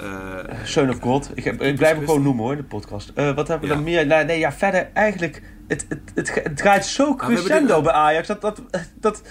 [0.50, 1.32] eh, Son of God.
[1.34, 3.12] Ik, heb, ik blijf hem gewoon noemen hoor, de podcast.
[3.16, 3.82] Eh, wat hebben we Ja.
[3.82, 4.08] dan meer?
[4.08, 5.42] Nou, nee, ja, verder eigenlijk...
[5.68, 8.28] Het, het, het, het draait zo hebben crescendo bij Ajax.
[8.28, 8.62] Dat, dat,
[9.00, 9.22] dat,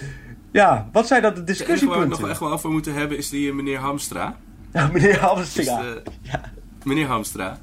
[0.53, 2.21] ja, wat zijn dat de enige waar we het discussiepunten?
[2.21, 4.37] nog echt wel over moeten hebben is die eh, meneer Hamstra.
[4.73, 5.81] Ja, meneer Dus, Hamstinga.
[5.81, 5.87] eh,
[6.23, 6.41] Ja.
[6.87, 7.59] Meneer Hamstra.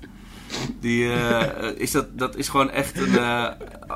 [0.80, 3.48] Die, eh, is dat, dat is gewoon echt een eh,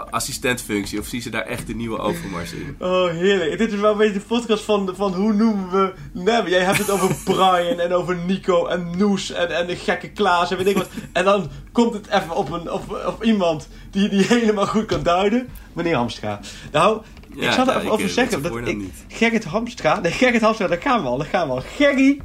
[0.09, 0.99] assistentfunctie.
[0.99, 2.75] Of zie ze daar echt de nieuwe Overmars in?
[2.79, 3.57] Oh, heerlijk.
[3.57, 5.93] Dit is wel een beetje de podcast van, van hoe noemen we...
[6.11, 10.09] Nee, jij hebt het over Brian en over Nico en Noes en, en de gekke
[10.09, 10.89] Klaas en weet ik wat.
[11.11, 15.03] En dan komt het even op, een, op, op iemand die, die helemaal goed kan
[15.03, 15.47] duiden.
[15.73, 16.39] Meneer Hamstra.
[16.71, 17.01] Nou,
[17.35, 18.41] ik zal er even over eh, zeggen.
[18.41, 18.81] Dat ik.
[19.07, 19.99] Gerrit Hamstra...
[19.99, 21.17] Nee, Gerrit Hamstra, daar gaan we al.
[21.17, 21.63] Daar gaan we al.
[21.75, 22.21] Gerry...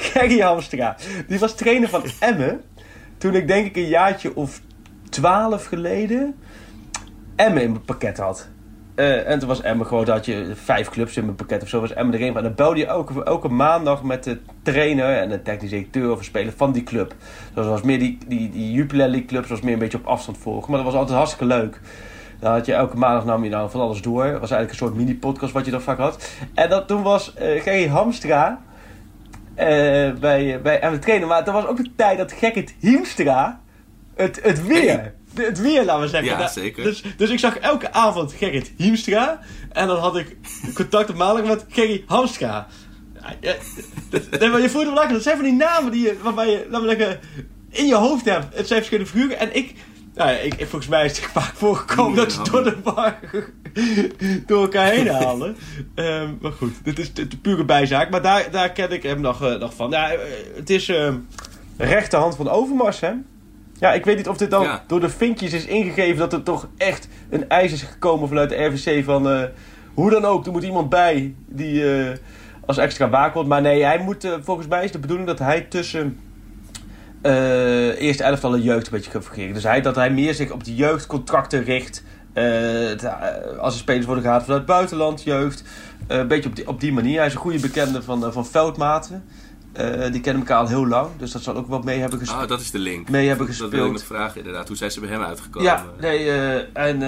[0.12, 0.96] Gerry Hamstra.
[1.26, 2.62] Die was trainer van Emmen.
[3.18, 4.60] Toen ik denk ik een jaartje of
[5.08, 6.34] twaalf geleden...
[7.36, 8.48] Emmen in mijn pakket had.
[8.94, 11.68] Eh, en toen was Emmen gewoon, dat had je vijf clubs in mijn pakket of
[11.68, 12.36] zo, was Emmen erin.
[12.36, 16.18] En dan belde je elke, elke maandag met de trainer en de technische directeur of
[16.18, 17.08] een speler van die club.
[17.08, 20.06] Dus dat was meer die, die, die Jupiler League clubs, was meer een beetje op
[20.06, 20.70] afstand volgen.
[20.70, 21.80] Maar dat was altijd hartstikke leuk.
[22.40, 24.24] Dan had je elke maandag nam je nou van alles door.
[24.24, 26.30] Het was eigenlijk een soort mini-podcast wat je dan vaak had.
[26.54, 28.60] En dat, toen was eh Gerry Hamstra
[29.54, 31.28] eh, bij, bij Emmen trainer.
[31.28, 33.60] Maar dat was ook de tijd dat Gerrit Hiemstra
[34.16, 34.88] het, het weer...
[34.98, 35.12] Hey.
[35.34, 36.38] de- Het weer, laten we zeggen.
[36.38, 36.82] Ja, zeker.
[36.84, 39.40] Dus, dus ik zag elke avond Gerrit Hiemstra.
[39.72, 40.36] En dan had ik
[40.74, 42.66] contact op maandag met Gerry Hamstra.
[43.40, 43.54] Ja,
[44.10, 45.12] dat- maar je voelt hem lekker.
[45.12, 47.20] Dat zijn van die namen die je, waarbij je, laten we zeggen,
[47.70, 48.56] in je hoofd hebt.
[48.56, 49.38] Het zijn verschillende figuren.
[49.38, 49.74] En ik,
[50.14, 53.18] ja, ik, volgens mij is het vaak voorgekomen dat ze door de bar
[54.46, 55.56] door elkaar heen halen.
[55.94, 58.10] Ehm, maar goed, dit is de, de pure bijzaak.
[58.10, 59.90] Maar daar, daar ken ik hem nog, eh, nog van.
[59.90, 60.18] Ja, eh,
[60.54, 61.14] het is ehm
[61.76, 63.12] rechterhand van Overmars, hè?
[63.78, 64.84] Ja, ik weet niet of dit dan Ja.
[64.86, 68.64] door de vinkjes is ingegeven dat er toch echt een eis is gekomen vanuit de
[68.64, 69.42] RVC van eh,
[69.94, 71.84] hoe dan ook, er moet iemand bij die
[72.66, 73.46] als extra waakwoord.
[73.46, 76.18] Maar nee, hij moet, volgens mij is de bedoeling dat hij tussen
[77.22, 79.54] eerste elftal en jeugd een beetje fungeren.
[79.54, 82.02] Dus hij, dat hij meer zich op de jeugdcontracten richt.
[82.32, 85.62] eh, als er spelers worden gehaald vanuit het buitenland, jeugd.
[86.06, 87.16] een beetje op die, op die manier.
[87.18, 89.24] Hij is een goede bekende van, van Veldmaten.
[90.10, 92.42] Die kennen elkaar al heel lang, dus dat zal ook wel mee hebben gespeeld.
[92.42, 93.08] Ah, dat is de link.
[93.08, 93.92] mee hebben Dat wil ik gespeeld.
[93.92, 94.68] nog vragen inderdaad.
[94.68, 95.68] Hoe zijn ze bij hem uitgekomen?
[95.68, 96.30] Ja, nee,
[96.72, 97.02] en,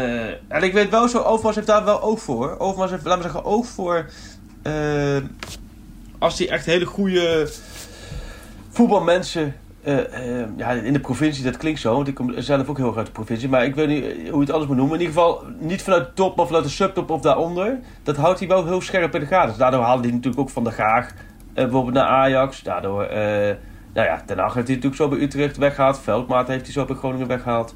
[0.48, 2.58] en ik weet wel zo, Overmars heeft daar wel oog voor.
[2.58, 4.06] Overmars heeft, laten we zeggen, oog voor...
[6.18, 7.50] als hij echt hele goede
[8.70, 9.54] voetbalmensen...
[9.82, 12.86] eh, eh, ja, in de provincie, dat klinkt zo, want ik kom zelf ook heel
[12.86, 13.48] erg uit de provincie.
[13.48, 14.94] Maar ik weet niet eh, hoe je het anders moet noemen.
[14.94, 17.78] In ieder geval niet vanuit de top, maar vanuit de subtop of daaronder.
[18.02, 19.48] Dat houdt hij wel heel scherp in de gaten.
[19.48, 21.14] Dus daardoor haalde hij natuurlijk ook van de Graag eh,
[21.54, 22.62] bijvoorbeeld naar Ajax.
[22.62, 23.06] Daardoor,
[23.94, 26.00] nou ja, Den Haag heeft hij natuurlijk zo bij Utrecht weggehaald.
[26.00, 27.74] Veldmaat heeft hij zo bij Groningen weggehaald.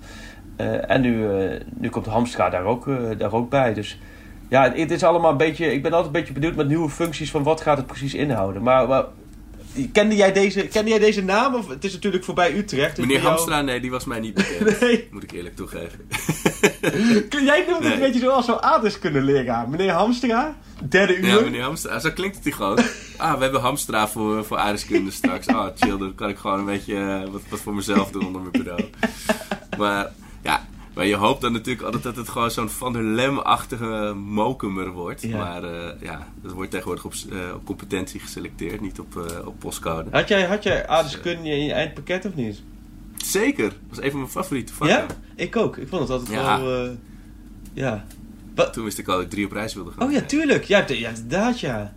[0.56, 1.28] Eh, en nu,
[1.74, 2.88] nu komt Hamstra daar ook,
[3.18, 3.74] daar ook bij.
[3.74, 4.00] Dus
[4.48, 5.72] ja, het is allemaal een beetje...
[5.72, 8.62] Ik ben altijd een beetje benieuwd met nieuwe functies van wat gaat het precies inhouden.
[8.62, 9.04] Maar, maar
[9.92, 11.54] kende, jij deze, kende jij deze naam?
[11.54, 12.96] Of, het is natuurlijk voorbij Utrecht.
[12.96, 14.80] dus Meneer jou- Hamstra, nee, die was mij niet bekend.
[14.80, 15.08] Nee.
[15.10, 16.00] Moet ik eerlijk toegeven.
[17.44, 19.68] Jij noemt het een beetje zoals zo'n leraar.
[19.68, 20.56] Meneer Hamstra,
[20.88, 21.26] derde uur.
[21.26, 21.98] Ja, meneer Hamstra.
[21.98, 22.78] Zo klinkt het hier gewoon.
[23.16, 25.46] Ah, we hebben Hamstra voor, voor aardrijkskunde straks.
[25.46, 28.40] Ah, chill, dan kan ik gewoon een beetje eh, wat, wat voor mezelf doen onder
[28.40, 28.84] mijn bureau.
[29.78, 30.12] Maar
[30.96, 35.22] maar je hoopt dan natuurlijk altijd dat het gewoon zo'n Van der Lem-achtige mokumer wordt.
[35.22, 35.36] Ja.
[35.36, 39.58] Maar eh, ja, dat wordt tegenwoordig op, eh, op competentie geselecteerd, niet op, eh, op
[39.58, 40.10] postcode.
[40.10, 42.62] Had jij, had jij aardrijkskunde in je eindpakket of niet?
[43.16, 44.96] Zeker, dat was een van mijn favoriete vakken.
[44.96, 45.06] Ja?
[45.34, 45.76] Ik ook.
[45.76, 46.60] Ik vond het altijd Ja.
[46.62, 46.96] wel...
[47.72, 48.04] ja.
[48.72, 50.06] Toen wist ik al dat ik drie op reis wilde gaan.
[50.06, 50.64] Oh ja, tuurlijk.
[50.64, 51.92] Ja, inderdaad ja.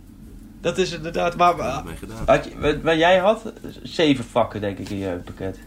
[0.60, 1.36] Dat is inderdaad...
[1.36, 1.82] Maar, maar,
[2.26, 5.58] had je, maar jij had zeven vakken denk ik in je pakket.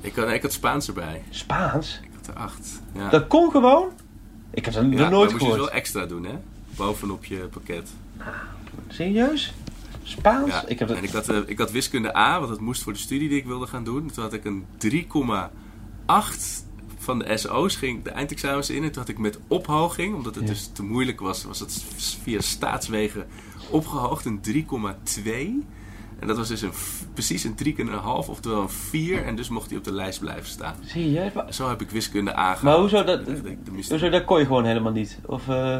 [0.00, 1.22] Ik had, ik had Spaans erbij.
[1.30, 2.00] Spaans?
[2.02, 2.80] Ik had er acht.
[2.94, 3.08] Ja.
[3.10, 3.88] Dat kon gewoon?
[4.50, 5.56] Ik heb dat ja, nooit maar moest je gehoord.
[5.58, 6.34] wel extra doen, hè?
[6.76, 7.88] Bovenop je pakket.
[8.88, 9.52] Serieus?
[10.02, 10.50] Spaans?
[10.50, 10.96] Ja, Ik heb dat...
[10.96, 13.38] En ik had, eh, ik had wiskunde A, want dat moest voor de studie die
[13.38, 14.10] ik wilde gaan doen.
[14.10, 16.64] Toen had ik een 3,8
[16.98, 18.82] van de SO's, ging de eindexamens in.
[18.82, 20.50] En toen had ik met ophoging, omdat het Ja.
[20.50, 21.84] dus te moeilijk was, was het
[22.22, 23.26] via staatswegen
[23.70, 25.66] opgehoogd, een 3,2.
[26.20, 26.72] En dat was dus een,
[27.14, 27.68] precies een 3,5,
[28.28, 29.24] oftewel een 4.
[29.24, 30.74] En dus mocht hij op de lijst blijven staan.
[30.84, 31.32] Serieus?
[31.32, 32.62] Maar, Zo heb ik wiskunde A gehaald.
[32.62, 33.24] maar hoezo dat...
[33.26, 33.56] De
[33.88, 35.18] Hoezo, dat kon je gewoon helemaal niet?
[35.26, 35.48] Of...
[35.48, 35.78] eh,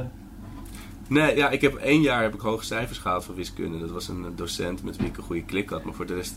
[1.09, 3.79] Nee, ja, ik heb één jaar heb ik hoge cijfers gehaald voor wiskunde.
[3.79, 5.85] Dat was een docent met wie ik een goede klik had.
[5.85, 6.35] Maar voor de rest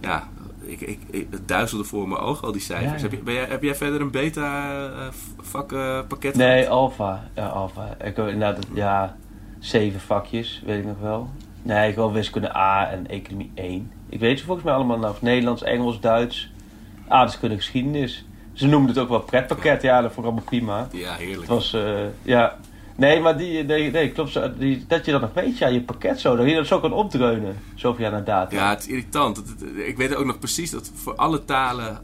[0.00, 0.28] ja,
[0.60, 3.02] ik, ik, ik, het duizelde voor mijn ogen, al die cijfers.
[3.02, 3.08] Ja.
[3.08, 6.34] Heb, je, jij, heb jij verder een beta-vakpakket?
[6.34, 7.28] Nee, Alpha.
[7.34, 7.94] Ja, Alpha.
[7.98, 9.16] Ik heb inderdaad, ja,
[9.58, 11.30] zeven vakjes, weet ik nog wel.
[11.64, 13.92] Nee, gewoon wiskunde A en economie 1.
[14.08, 15.22] Ik weet ze volgens mij allemaal nog.
[15.22, 16.50] Nederlands, Engels, Duits.
[17.08, 18.24] Aardrijkskunde, geschiedenis.
[18.52, 19.82] Ze noemden het ook wel pretpakket.
[19.82, 20.88] Ja, dat vond ik allemaal prima.
[20.92, 21.40] Ja, heerlijk.
[21.40, 22.56] Het was, eh, ja...
[22.96, 24.58] Nee, maar die, nee, nee klopt.
[24.58, 26.36] Die, dat je dat nog weet, ja, je pakket zo.
[26.36, 27.56] Dat je dat zo kan opdreunen.
[27.74, 28.56] Zoveel jaar na data.
[28.56, 29.42] Ja, het is irritant.
[29.86, 31.98] Ik weet ook nog precies dat voor alle talen,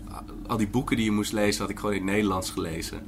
[0.46, 3.00] al die boeken die je moest lezen, had ik gewoon in het Nederlands gelezen.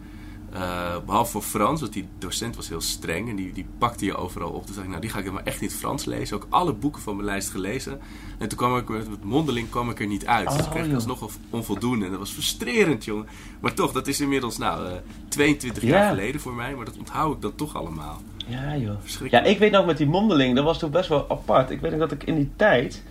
[0.52, 4.16] Eh, behalve voor Frans, want die docent was heel streng en die, die pakte je
[4.16, 4.64] overal op.
[4.66, 6.36] Toen dacht ik, nou die ga ik maar echt niet Frans lezen.
[6.36, 8.00] Ook alle boeken van mijn lijst gelezen.
[8.38, 10.48] En toen kwam ik met mondeling kwam ik er niet uit.
[10.48, 12.04] dus Oh, toen kreeg ik alsnog onv- onvoldoende.
[12.04, 13.26] En dat was frustrerend, jongen.
[13.60, 14.92] Maar toch, dat is inmiddels nou eh,
[15.28, 15.88] 22 Ja.
[15.88, 16.74] jaar geleden voor mij.
[16.74, 18.20] Maar dat onthoud ik dan toch allemaal.
[18.46, 18.96] Ja, joh.
[19.30, 21.70] Ja, ik weet nog met die mondeling, dat was toch best wel apart.
[21.70, 23.02] Ik weet nog dat ik in die tijd,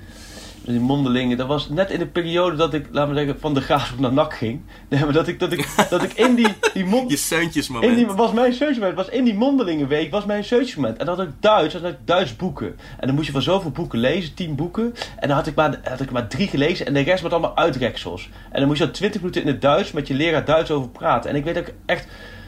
[0.66, 3.62] die mondelingen, dat was net in de periode dat ik, laten we zeggen, van de
[3.62, 4.62] Graafschap naar NAC ging.
[4.90, 7.12] Nee, maar dat ik, dat ik, dat ik in die, die mond...
[7.12, 10.98] Je seuntjes In die, was mijn searchmoment, was in die mondelingenweek, was mijn searchmoment.
[10.98, 12.76] En dan had ik Duits, had ik Duits boeken.
[13.00, 14.94] En dan moest je van zoveel boeken lezen, tien boeken.
[15.20, 17.58] En dan had ik maar, had ik maar drie gelezen en de rest met allemaal
[17.58, 18.30] uitreksels.
[18.52, 20.90] En dan moest je dan twintig minuten in het Duits met je leraar Duits over
[20.90, 21.30] praten.
[21.30, 22.08] En ik weet dat ik echt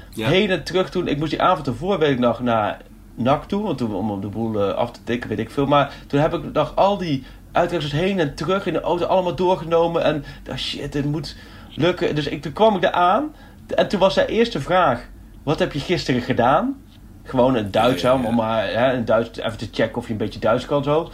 [0.09, 0.27] Ja.
[0.27, 2.81] heen en terug toen, ik moest die avond ervoor, weet ik nog, naar
[3.15, 3.63] NAC toe.
[3.63, 5.65] Want toen, om de boel eh, af te tikken, weet ik veel.
[5.65, 7.23] Maar toen heb ik nog al die
[7.53, 10.03] uitreksels heen en terug in de auto allemaal doorgenomen.
[10.03, 11.35] En dacht, shit, dit moet
[11.75, 12.15] lukken.
[12.15, 13.33] Dus ik, toen kwam ik daar aan.
[13.75, 15.05] En toen was zijn eerste vraag:
[15.43, 16.81] Wat heb je gisteren gedaan?
[17.23, 18.27] Gewoon een Duits, Ja, ja, hè, ja.
[18.29, 21.11] om maar hè, een Duits even te checken of je een beetje Duits kan zo.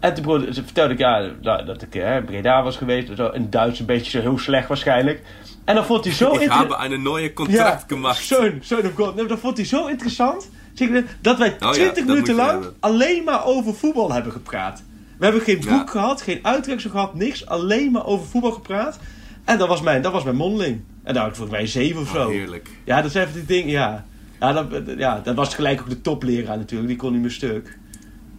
[0.00, 3.08] En toen vertelde ik ja, nou, dat ik hè, Breda was geweest.
[3.16, 5.22] Zo, in Duits een beetje zo heel slecht waarschijnlijk.
[5.64, 8.24] En dan vond hij zo Ik inter- habe een neue Contract gemacht.
[8.24, 9.14] Zo'n, zo'n of God.
[9.14, 10.50] Nee, dat vond hij zo interessant.
[10.74, 14.82] Ik, Dat wij Oh ja, 20 dat minuten lang alleen maar over voetbal hebben gepraat.
[15.18, 15.78] We hebben geen Ja.
[15.78, 17.46] boek gehad, geen uittreksel gehad, niks.
[17.46, 18.98] Alleen maar over voetbal gepraat.
[19.44, 20.80] En dat was mijn, dat was mijn mondeling.
[21.02, 22.28] En daar had ik volgens mij zeven of Oh, zo.
[22.30, 22.68] heerlijk.
[22.84, 24.04] Ja, dat zijn even die dingen, ja.
[24.40, 24.66] Ja dat,
[24.98, 26.88] ja, dat was gelijk ook de topleraar natuurlijk.
[26.88, 27.78] Die kon niet meer stuk.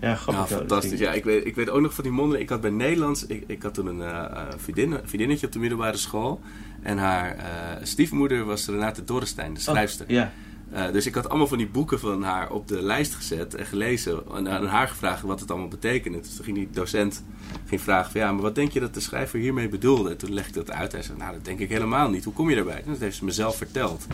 [0.01, 0.57] Ja, Ja, grappig.
[0.57, 0.89] fantastisch.
[0.89, 1.01] ding.
[1.01, 2.43] Ja, ik weet, ik weet ook nog van die mondeling.
[2.43, 5.59] Ik had bij Nederlands, ik, ik had toen een eh, eh, vriendin, vriendinnetje op de
[5.59, 6.39] middelbare school.
[6.81, 7.43] En haar eh,
[7.83, 10.05] stiefmoeder was Renate Dorrestein, de schrijfster.
[10.05, 10.31] Oh, Ja.
[10.71, 13.65] Eh, dus ik had allemaal van die boeken van haar op de lijst gezet en
[13.65, 14.21] gelezen.
[14.35, 16.19] En aan haar gevraagd wat het allemaal betekende.
[16.19, 17.23] Dus toen ging die docent
[17.65, 20.09] ging vragen van ja, maar wat denk je dat de schrijver hiermee bedoelde?
[20.09, 20.91] En toen legde ik dat uit.
[20.91, 22.23] Hij zei, nou dat denk ik helemaal niet.
[22.23, 22.81] Hoe kom je daarbij?
[22.85, 24.05] En dat heeft ze mezelf verteld.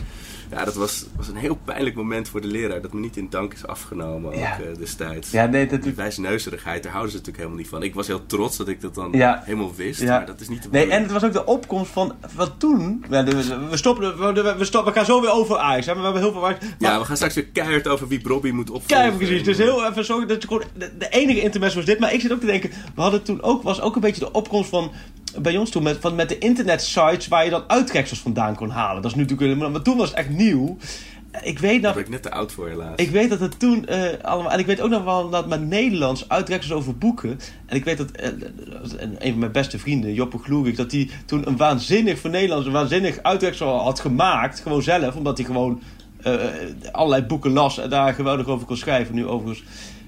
[0.50, 2.80] Ja, dat was, was een heel pijnlijk moment voor de leraar.
[2.80, 5.30] Dat me niet in dank is afgenomen ook eh, destijds.
[5.30, 5.82] Ja, nee, dat...
[5.82, 7.82] Die wijsneuzerigheid, daar houden ze natuurlijk helemaal niet van.
[7.82, 9.42] Ik was heel trots dat ik dat dan Ja.
[9.44, 10.16] helemaal wist, Ja.
[10.16, 12.14] maar dat is niet de Nee, en het was ook de opkomst van...
[12.34, 13.04] Wat toen...
[13.08, 13.22] We,
[13.70, 14.34] we stoppen...
[14.34, 15.86] We, we, stoppen, we gaan zo weer over Ajax.
[15.86, 16.43] hè, maar We hebben heel veel...
[16.44, 19.06] Maar, Ja, we gaan straks weer keihard over wie Bobby moet opvolgen.
[19.06, 19.44] Kijk, precies.
[19.44, 20.64] Dus heel even zorgen dat je gewoon...
[20.78, 21.98] De, de enige intermezzo was dit.
[21.98, 22.70] Maar ik zit ook te denken...
[22.94, 23.62] We hadden toen ook...
[23.62, 24.92] Was ook een beetje de opkomst van...
[25.38, 29.02] Bij ons toen met, van, met de internetsites waar je dan uittreksels vandaan kon halen.
[29.02, 29.70] Dat is nu natuurlijk.
[29.70, 30.76] Maar toen was het echt nieuw.
[31.42, 31.94] Ik weet Daar nog...
[31.94, 32.92] ben ik net te oud voor, helaas.
[32.96, 34.52] Ik weet dat het toen eh, allemaal.
[34.52, 37.38] En ik weet ook nog wel dat met Nederlands uitreksels over boeken.
[37.66, 38.28] En ik weet dat eh,
[39.18, 42.72] een van mijn beste vrienden, Joppe Gloerig, dat hij toen een waanzinnig voor Nederlands, een
[42.72, 44.60] waanzinnig uitreksel had gemaakt.
[44.60, 46.03] Gewoon zelf, omdat hij gewoon eh,
[46.92, 49.14] allerlei boeken las en daar geweldig over kon schrijven.
[49.14, 49.64] Nu overigens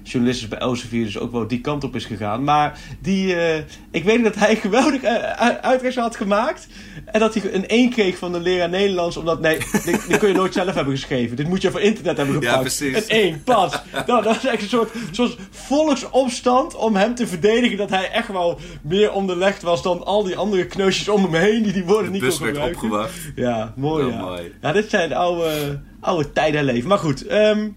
[0.07, 2.43] journalist is bij Elsevier, dus ook wel die kant op is gegaan.
[2.43, 5.11] Maar die, eh, ik weet dat hij geweldig uh,
[5.61, 6.67] uitreksel had gemaakt.
[7.05, 9.17] En dat hij een 1 kreeg van de leraar Nederlands.
[9.17, 11.35] Omdat, nee, dit, dit kun je nooit zelf hebben geschreven.
[11.35, 12.53] Dit moet je voor internet hebben gepakt.
[12.55, 12.95] Ja, precies.
[12.95, 13.71] Een 1, pas.
[13.91, 17.77] Nou, dat was echt een soort, soort volksopstand om hem te verdedigen.
[17.77, 21.63] Dat hij echt wel meer onderlegd was dan al die andere kneusjes om hem heen.
[21.63, 22.83] Die die woorden de niet kon werd gebruiken.
[22.83, 23.13] opgewacht.
[23.35, 24.19] Ja, mooi ja.
[24.19, 24.53] mooi.
[24.61, 26.87] Ja, dit zijn oude, oude tijden leven.
[26.87, 27.67] Maar goed, ehm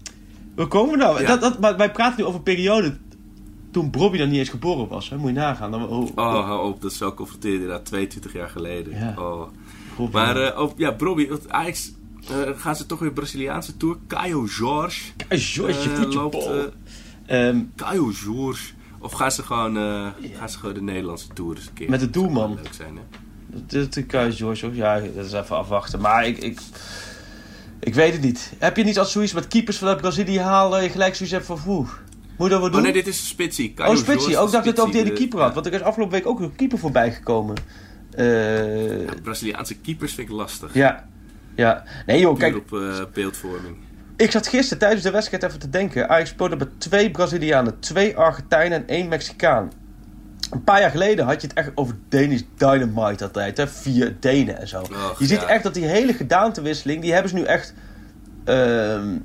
[0.55, 1.21] waar komen we nou?
[1.21, 1.27] Ja.
[1.27, 2.97] Dat, dat, maar wij praten nu over een periode
[3.71, 5.09] toen Bobby dan niet eens geboren was.
[5.09, 5.17] Hè?
[5.17, 5.71] Moet je nagaan.
[5.71, 8.97] Dan, oh, Oh, hou op, dat is zo confronterend inderdaad, 22 jaar geleden.
[8.99, 9.13] Ja.
[9.17, 9.47] Oh.
[10.11, 11.91] Maar eh, oh, ja, Bobby, Ajax,
[12.29, 13.97] eh, gaan ze toch weer Braziliaanse tour?
[14.07, 16.45] Caio Jorge Eh, George, eh, voetje loopt...
[16.45, 18.73] eh, Ehm, Caio Jorge.
[18.99, 21.89] Of gaan ze gewoon, eh, gaan ze gewoon de Nederlandse tour eens een keer?
[21.89, 22.53] Met de Dat zou doelman.
[22.55, 23.01] wel Leuk zijn, hè?
[23.67, 24.73] Dat dat kan George ook.
[24.73, 25.99] Ja, dat is even afwachten.
[26.01, 26.59] Maar ik, ik,
[27.81, 28.53] ik weet het niet.
[28.57, 30.83] Heb je niet als zoiets met keepers vanuit Brazilië halen...
[30.83, 31.59] je gelijk zoiets hebt van...
[31.67, 31.89] Oeh,
[32.37, 32.79] moet je dat wel doen?
[32.79, 33.73] Oh nee, dit is Spitsie.
[33.73, 34.37] Caio oh, Spitsie.
[34.37, 35.53] Ook dacht dat het ook die Spitsie, ene keeper had.
[35.53, 37.55] Want er is afgelopen week ook een keeper voorbij gekomen.
[38.11, 40.73] Eh, Ja, Braziliaanse keepers vind ik lastig.
[40.73, 41.09] ja.
[41.55, 41.83] Ja.
[42.05, 42.55] Nee joh, kijk.
[42.55, 43.75] op eh, beeldvorming.
[44.17, 46.09] Ik zat gisteren tijdens de wedstrijd even te denken.
[46.09, 49.71] Ajax speelde met twee Brazilianen, twee Argentijnen en één Mexicaan.
[50.51, 53.57] Een paar jaar geleden had je het echt over Danish Dynamite altijd.
[53.57, 53.67] Hè?
[53.67, 54.81] Vier Denen en zo.
[54.81, 55.47] Och, je ziet ja.
[55.47, 57.73] echt dat die hele gedaantewisseling, die hebben ze nu echt
[58.43, 59.17] ehm,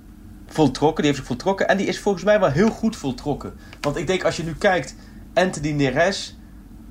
[0.47, 0.97] voltrokken.
[0.97, 1.69] Die heeft zich voltrokken.
[1.69, 3.53] En die is volgens mij wel heel goed voltrokken.
[3.81, 4.95] Want ik denk als je nu kijkt,
[5.35, 6.37] Anthony Neres,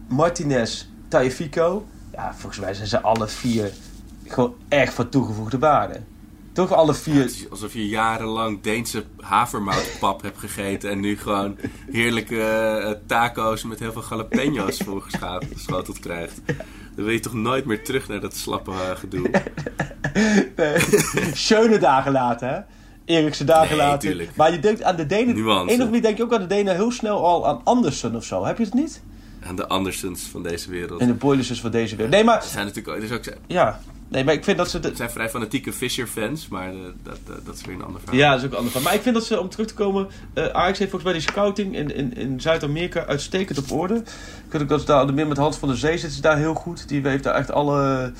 [0.08, 1.88] Martinez Tagliafico.
[2.12, 3.72] Ja, volgens mij zijn ze alle vier
[4.28, 6.00] gewoon echt van toegevoegde waarde.
[6.56, 7.22] Toch alle Ja, vier.
[7.22, 11.58] het is alsof je jarenlang Deense havermoutpap hebt gegeten en nu gewoon
[11.92, 16.42] heerlijke eh, taco's met heel veel jalapenos voorgeschoteld krijgt.
[16.96, 19.30] Dan wil je toch nooit meer terug naar dat slappe eh, gedoe.
[21.34, 22.60] schöne dagen later, hè?
[23.06, 24.00] Erikse dagen Nee, later.
[24.10, 24.30] tuurlijk.
[24.36, 25.36] Maar je denkt aan de Denen.
[25.36, 25.74] Nuance.
[25.74, 28.24] Eén of andere denk je ook aan de Denen heel snel al aan Andersen of
[28.24, 28.46] zo.
[28.46, 29.02] Heb je het niet?
[29.48, 31.02] Aan de Andersens van deze wereld.
[31.02, 32.14] En de Boilers van deze wereld.
[32.14, 32.38] Nee, maar.
[32.38, 33.80] Er zijn natuurlijk ook, is ook, Ja.
[34.08, 34.80] Nee, maar ik vind dat ze.
[34.80, 38.20] De, zijn vrij fanatieke Fisher-fans, maar eh, dat, dat, dat is weer een ander verhaal.
[38.20, 38.82] Ja, dat is ook een ander van.
[38.82, 40.08] Maar ik vind dat ze, om terug te komen...
[40.34, 43.96] eh Ajax heeft volgens mij die scouting in, in, in Zuid-Amerika uitstekend op orde.
[43.96, 46.38] Ik weet ook dat ze daar meer met Hans van der Zee zitten ze daar
[46.38, 46.88] heel goed.
[46.88, 48.12] Die heeft daar echt alle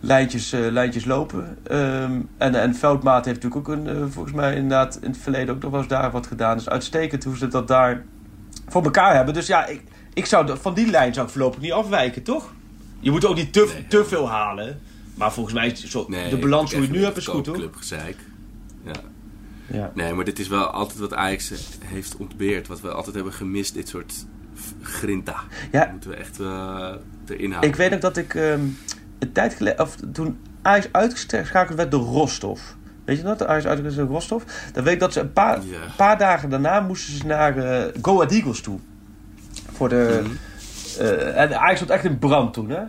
[0.00, 1.58] lijntjes, eh, lijntjes lopen.
[1.62, 5.62] Ehm, en, en Veldmaat heeft natuurlijk ook een, volgens mij inderdaad in het verleden ook
[5.62, 6.56] nog wel eens daar wat gedaan.
[6.56, 8.04] Dus uitstekend hoe ze dat daar
[8.68, 9.34] voor elkaar hebben.
[9.34, 9.82] Dus ja, ik,
[10.16, 12.52] ik zou de- van die lijn zou ik voorlopig niet afwijken, toch?
[13.00, 13.86] Je moet ook niet te, Nee.
[13.88, 14.80] te veel halen.
[15.14, 17.46] Maar volgens mij is zo, Nee, de balans hoe je het nu hebt is goed,
[17.46, 17.70] hoor.
[18.84, 18.92] Ja.
[19.70, 19.90] Ja.
[19.94, 21.52] Nee, maar dit is wel altijd wat Ajax
[21.84, 22.66] heeft ontbeerd.
[22.66, 24.14] Wat we altijd hebben gemist, dit soort
[24.82, 25.36] grinta.
[25.72, 25.80] Ja.
[25.80, 26.92] Dat moeten we echt eh,
[27.26, 27.70] erin houden.
[27.70, 28.60] Ik weet ook dat ik ehm,
[29.18, 32.60] een tijd geleden, of toen Ajax uitgeschakeld werd door Rostov.
[33.04, 33.46] Weet je dat?
[33.46, 34.42] Ajax uitgeschakeld werd door Rostov.
[34.72, 35.78] Dan weet ik dat ze een paar, Ja.
[35.96, 38.78] paar dagen daarna moesten ze naar eh Go Ahead Eagles toe.
[39.76, 40.30] Voor de, Mhm.
[41.00, 42.82] eh, en Ajax stond echt in brand toen, hè?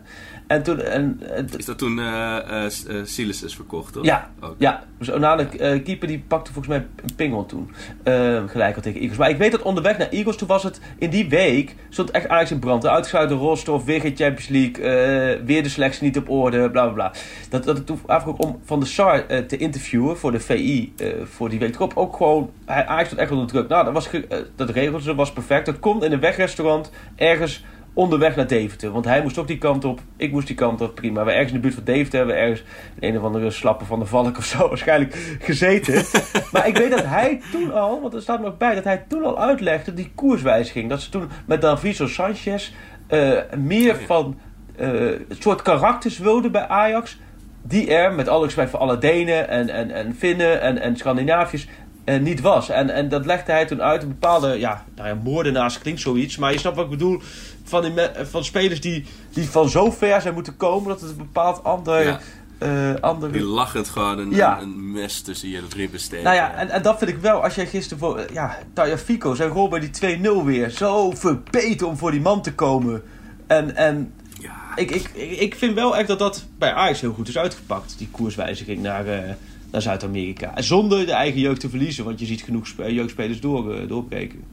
[0.48, 2.66] En toen, en, en- Is dat toen eh,
[3.04, 4.06] Silas is verkocht, toch?
[4.06, 4.84] ja, ja.
[4.98, 7.72] Dus Onana, eh, keeper, die pakte volgens mij een pingel toen.
[8.04, 9.18] Eh, gelijk al tegen Eagles.
[9.18, 12.28] Maar ik weet dat onderweg naar Eagles, toen was het in die week, stond echt
[12.28, 12.86] Ajax in brand.
[12.88, 16.94] Uitgesluit door Rostov, weer geen Champions League, weer de selectie niet op orde, bla bla
[16.94, 17.12] bla.
[17.50, 18.00] Dat, dat ik toen
[18.38, 20.94] om Van de Sar te interviewen voor de VI
[21.24, 21.92] voor die week erop.
[21.96, 23.68] Ook gewoon, hij, Ajax stond echt onder druk.
[23.68, 24.10] Nou, dat, was
[24.56, 25.66] dat regelde ze, was perfect.
[25.66, 27.64] Dat kon in een wegrestaurant ergens
[27.98, 28.92] onderweg naar Deventer.
[28.92, 31.26] Want hij moest ook die kant op, ik moest die kant op, prima.
[31.26, 32.64] We ergens in de buurt van Deventer hebben we ergens
[33.00, 36.04] in een of andere slappen van de valk of zo waarschijnlijk gezeten.
[36.52, 39.24] maar ik weet dat hij toen al, want er staat nog bij, dat hij toen
[39.24, 40.90] al uitlegde die koerswijziging.
[40.90, 42.72] Dat ze toen met Daviso Sanchez
[43.08, 44.06] eh, meer Oh ja.
[44.06, 44.40] van
[44.76, 44.90] eh,
[45.28, 47.18] het soort karakters wilden bij Ajax.
[47.64, 51.68] Die er, met alle respect voor alle Denen en, en, en Finnen en, en Scandinaviërs,
[52.08, 52.70] eh, niet was.
[52.70, 54.02] En, en dat legde hij toen uit.
[54.02, 56.38] Een bepaalde, ja, nou ja, moordenaars klinkt zoiets.
[56.38, 57.22] Maar je snapt wat ik bedoel.
[57.68, 57.94] Van, die
[58.30, 62.04] van spelers die, die van zo ver zijn moeten komen dat het een bepaald ander,
[62.04, 62.20] Ja.
[62.58, 64.62] eh, andere Die lachend gewoon een, Ja.
[64.62, 66.24] een, een mes tussen je ribben steken.
[66.26, 67.44] nou ja, en, en dat vind ik wel.
[67.44, 68.26] Als jij gisteren voor...
[68.34, 70.70] Ja, Taya Fico zijn goal bij die 2-0 weer.
[70.70, 73.04] Zo verbeten om voor die man te komen.
[73.48, 77.28] En, en Ja, ik, ik, ik vind wel echt dat dat bij Ajax heel goed
[77.28, 77.96] is uitgepakt.
[77.98, 79.34] Die koerswijziging naar, eh,
[79.72, 80.62] naar Zuid-Amerika.
[80.62, 82.06] Zonder de eigen jeugd te verliezen.
[82.06, 84.44] Want je ziet genoeg spe- jeugdspelers door, eh, doorbreken.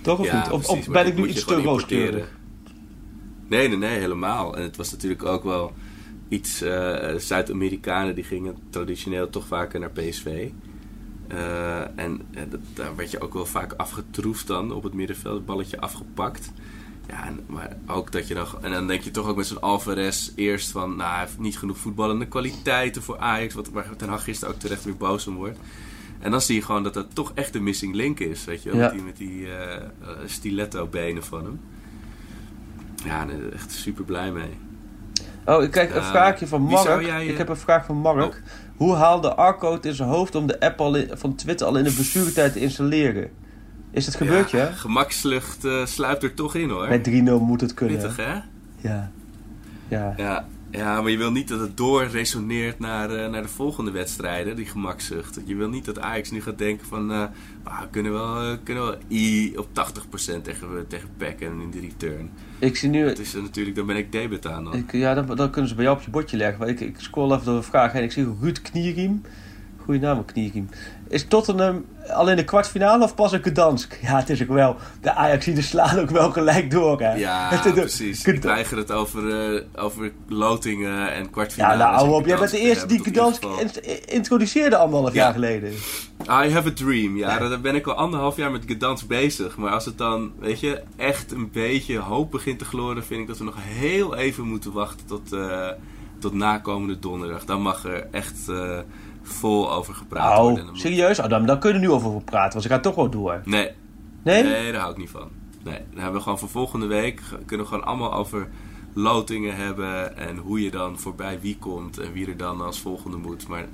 [0.00, 0.50] Toch of ja, niet?
[0.50, 2.38] Of, precies, of maar ben ik nu iets te rooskleurig?
[3.48, 4.56] Nee, nee, nee, helemaal.
[4.56, 5.72] En het was natuurlijk ook wel
[6.28, 6.60] iets...
[6.60, 10.50] eh, Zuid-Amerikanen die gingen traditioneel toch vaker naar PSV.
[11.28, 15.34] Eh, en eh, dat, daar werd je ook wel vaak afgetroefd dan op het middenveld.
[15.34, 16.52] Het balletje afgepakt.
[17.08, 18.46] Ja, en, maar ook dat je dan...
[18.60, 20.96] En dan denk je toch ook met zo'n Alvarez eerst van...
[20.96, 23.54] Nou, hij heeft niet genoeg voetballende kwaliteiten voor Ajax.
[23.54, 25.58] Wat, waar Ten Hag gisteren ook terecht weer boos om wordt.
[26.20, 28.44] En dan zie je gewoon dat dat toch echt de missing link is.
[28.44, 28.78] Weet je wel?
[28.78, 28.84] Ja.
[28.84, 29.82] Met die, met die eh, eh,
[30.26, 31.60] stiletto-benen van hem.
[33.04, 34.58] Ja, nee, echt super blij mee.
[35.46, 37.02] Oh, ik krijg een Eh, vraagje van Mark.
[37.02, 38.42] jij, Ik heb een vraag van Mark.
[38.76, 41.76] Hoe haalde Arco het in zijn hoofd om de app al in- van Twitter al
[41.76, 43.30] in de blessuretijd te installeren?
[43.90, 44.66] Is het gebeurd, ja?
[44.66, 46.88] Gemakslucht eh, sluipt er toch in hoor.
[46.88, 47.96] Bij 3-0 moet het kunnen.
[47.96, 48.32] Pittig hè?
[48.88, 49.10] Ja.
[49.88, 50.14] Ja.
[50.16, 54.56] Ja, ja, maar je wil niet dat het doorresoneert naar, eh, naar de volgende wedstrijden,
[54.56, 55.40] die gemakzucht.
[55.44, 57.24] Je wil niet dat Ajax nu gaat denken van, eh,
[57.62, 61.70] ah, we kunnen wel, eh, kunnen wel I op 80% tegen, tegen PEC en in
[61.70, 62.30] de return.
[62.58, 63.04] Ik zie nu...
[63.04, 64.74] Dat is eh, natuurlijk, dan ben ik debet aan dan.
[64.74, 66.58] Ik, ja, dan, dan kunnen ze bij jou op je bordje leggen.
[66.58, 68.02] Maar Ik, ik scroll even door de vraag heen.
[68.02, 69.22] Ik zie Ruud Knieriem.
[69.76, 70.68] Goeie naam, Knieriem.
[71.10, 73.98] Is Tottenham al in de kwartfinale of pas een Gdansk?
[74.02, 74.76] Ja, het is ook wel.
[75.00, 77.12] De Ajaxiden slaan ook wel gelijk door, hè?
[77.14, 78.24] Ja, precies.
[78.24, 81.78] Ik weiger het over, eh, over lotingen en kwartfinales.
[81.78, 82.26] Ja, nou, hou en op.
[82.26, 83.44] Jij bent de eerste te die Gdansk
[84.04, 85.22] introduceerde anderhalf Ja.
[85.22, 85.72] jaar geleden.
[86.22, 87.16] I have a dream.
[87.16, 89.56] Ja, daar ben ik al anderhalf jaar met Gdansk bezig.
[89.56, 93.26] Maar als het dan, weet je, echt een beetje hoop begint te gloren, vind ik
[93.26, 95.68] dat we nog heel even moeten wachten tot, eh,
[96.18, 97.44] tot nakomende donderdag.
[97.44, 98.78] Dan mag er echt eh,
[99.22, 100.64] vol over gepraat worden.
[100.64, 101.18] Oh, moet- serieus?
[101.18, 103.40] Oh, dan, dan kunnen we nu over praten, want ze gaan toch wel door.
[103.44, 103.70] Nee,
[104.22, 104.42] Nee?
[104.42, 105.28] nee, daar hou ik niet van.
[105.64, 108.48] Nee, dan hebben we gewoon voor volgende week, kunnen we gewoon allemaal over
[108.94, 113.16] lotingen hebben en hoe je dan voorbij wie komt en wie er dan als volgende
[113.16, 113.48] moet.
[113.48, 113.64] Maar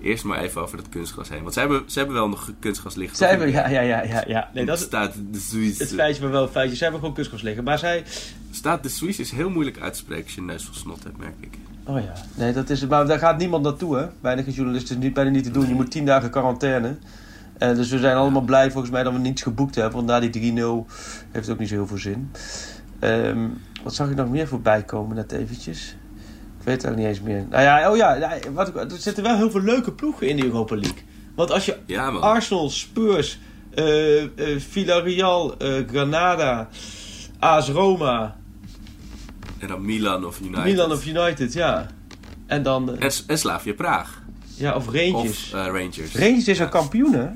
[0.00, 1.42] eerst maar even over dat kunstgras heen.
[1.42, 3.18] Want ze hebben, ze hebben wel nog kunstgras liggen.
[3.18, 3.28] Toch?
[3.28, 4.50] hebben, ja, ja, ja, ja, ja.
[4.54, 5.82] Nee, dat staat de Suisse.
[5.82, 6.76] het feitje, maar wel een feitje.
[6.76, 7.64] Ze hebben gewoon kunstgras liggen.
[7.64, 8.04] Maar zij...
[8.50, 11.04] Staat de Suisse is heel moeilijk uit te spreken als je een neus vol snot
[11.04, 11.58] hebt, merk ik.
[11.86, 12.12] Oh ja.
[12.34, 12.86] Nee, dat is...
[12.86, 14.06] Maar daar gaat niemand naartoe, hè.
[14.20, 15.68] Weinige journalisten is niet, bijna niet te doen.
[15.68, 16.96] Je moet tien dagen quarantaine.
[17.58, 19.92] En dus we zijn allemaal blij volgens mij dat we niets geboekt hebben.
[19.92, 20.90] Want na die 3-0
[21.30, 22.30] heeft het ook niet zo heel veel zin.
[22.98, 23.48] Ehm,
[23.82, 25.96] wat zag ik nog meer voorbij komen net eventjes?
[26.58, 27.46] Ik weet het eigenlijk niet eens meer.
[27.50, 30.74] Nou ja, oh ja, wat, er zitten wel heel veel leuke ploegen in de Europa
[30.74, 31.02] League.
[31.34, 32.08] Want als je Ja.
[32.08, 33.38] Arsenal, Spurs,
[33.74, 34.28] eh, eh,
[34.58, 36.68] Villarreal, eh, Granada,
[37.38, 38.36] AS Roma,
[39.58, 40.64] En dan Milan of United.
[40.64, 41.86] Milan of United, ja.
[42.46, 44.22] En dan, eh, En, en Slavia Praag.
[44.56, 45.52] ja, of Rangers.
[45.52, 46.14] Of eh, Rangers.
[46.14, 47.28] Rangers is al kampioen, hè?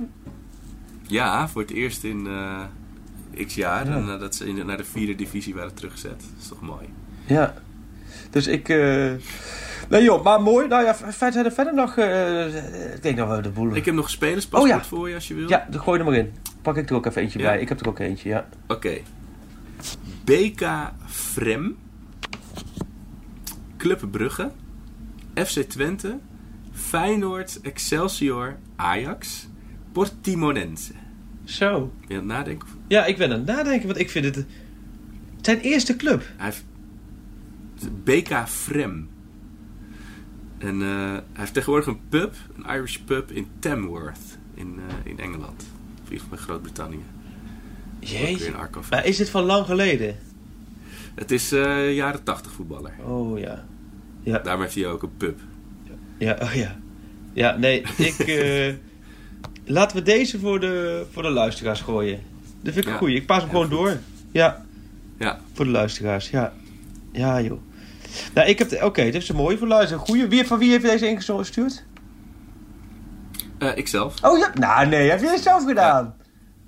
[1.06, 3.86] Ja, voor het eerst in eh, x jaar.
[3.86, 3.94] Ja.
[3.94, 6.10] En nadat ze in naar de vierde divisie waren teruggezet.
[6.20, 6.88] Dat is toch mooi.
[7.26, 7.54] Ja.
[8.30, 8.68] Dus ik...
[9.88, 10.68] Nee joh, maar mooi.
[10.68, 11.96] Nou ja, verder zijn er verder nog...
[12.94, 13.74] ik denk dat we de boel...
[13.74, 14.84] Ik heb nog een spelerspaspoort Oh ja.
[14.84, 15.48] voor je als je wil.
[15.48, 16.32] Ja, dan gooi er maar in.
[16.62, 17.60] Pak ik er ook even eentje bij.
[17.60, 18.48] Ik heb er ook eentje, ja.
[18.66, 18.98] Oké.
[20.24, 20.68] BK
[21.06, 21.76] Frem.
[23.80, 24.50] Club Brugge.
[25.34, 26.18] FC Twente.
[26.72, 29.48] Feyenoord, Excelsior, Ajax.
[29.92, 30.92] Portimonense.
[31.44, 31.92] Zo.
[32.00, 32.68] Ben je aan het nadenken?
[32.88, 34.44] Ja, ik ben aan het nadenken, want ik vind het...
[35.40, 36.24] Zijn eerste club.
[36.36, 36.64] Hij heeft
[38.04, 39.08] BK Frem.
[40.58, 45.18] En eh, hij heeft tegenwoordig een pub, een Irish pub in Tamworth in, eh, in
[45.18, 45.62] Engeland.
[46.02, 47.04] Of in ieder geval in Groot-Brittannië.
[48.00, 48.52] Jeetje.
[48.90, 50.16] Maar is dit van lang geleden?
[51.14, 52.94] Het is eh, jaren 80 voetballer.
[53.04, 53.64] Oh ja.
[54.22, 55.38] Ja, Daarom heeft hij ook een pub.
[56.18, 56.76] ja, oh ja.
[57.32, 58.18] Ja, nee, ik...
[58.38, 58.74] eh,
[59.64, 62.20] laten we deze voor de, voor de luisteraars gooien.
[62.62, 63.16] Dat vind ik een goeie.
[63.16, 63.74] Ik pas hem gewoon goed.
[63.76, 63.98] door.
[64.32, 64.64] Ja,
[65.18, 66.30] Ja, voor de luisteraars.
[66.30, 66.52] Ja.
[67.12, 67.60] Ja, joh.
[68.34, 68.82] Nou, ik heb...
[68.82, 70.04] Oké, dit is een mooie voor luisteren.
[70.04, 70.26] Goeie.
[70.26, 71.84] Wie, van wie heeft deze ingestuurd?
[73.58, 74.24] Eh, ikzelf.
[74.24, 74.50] Oh ja.
[74.54, 75.10] Nou, nee.
[75.10, 76.14] Heb jij het zelf gedaan?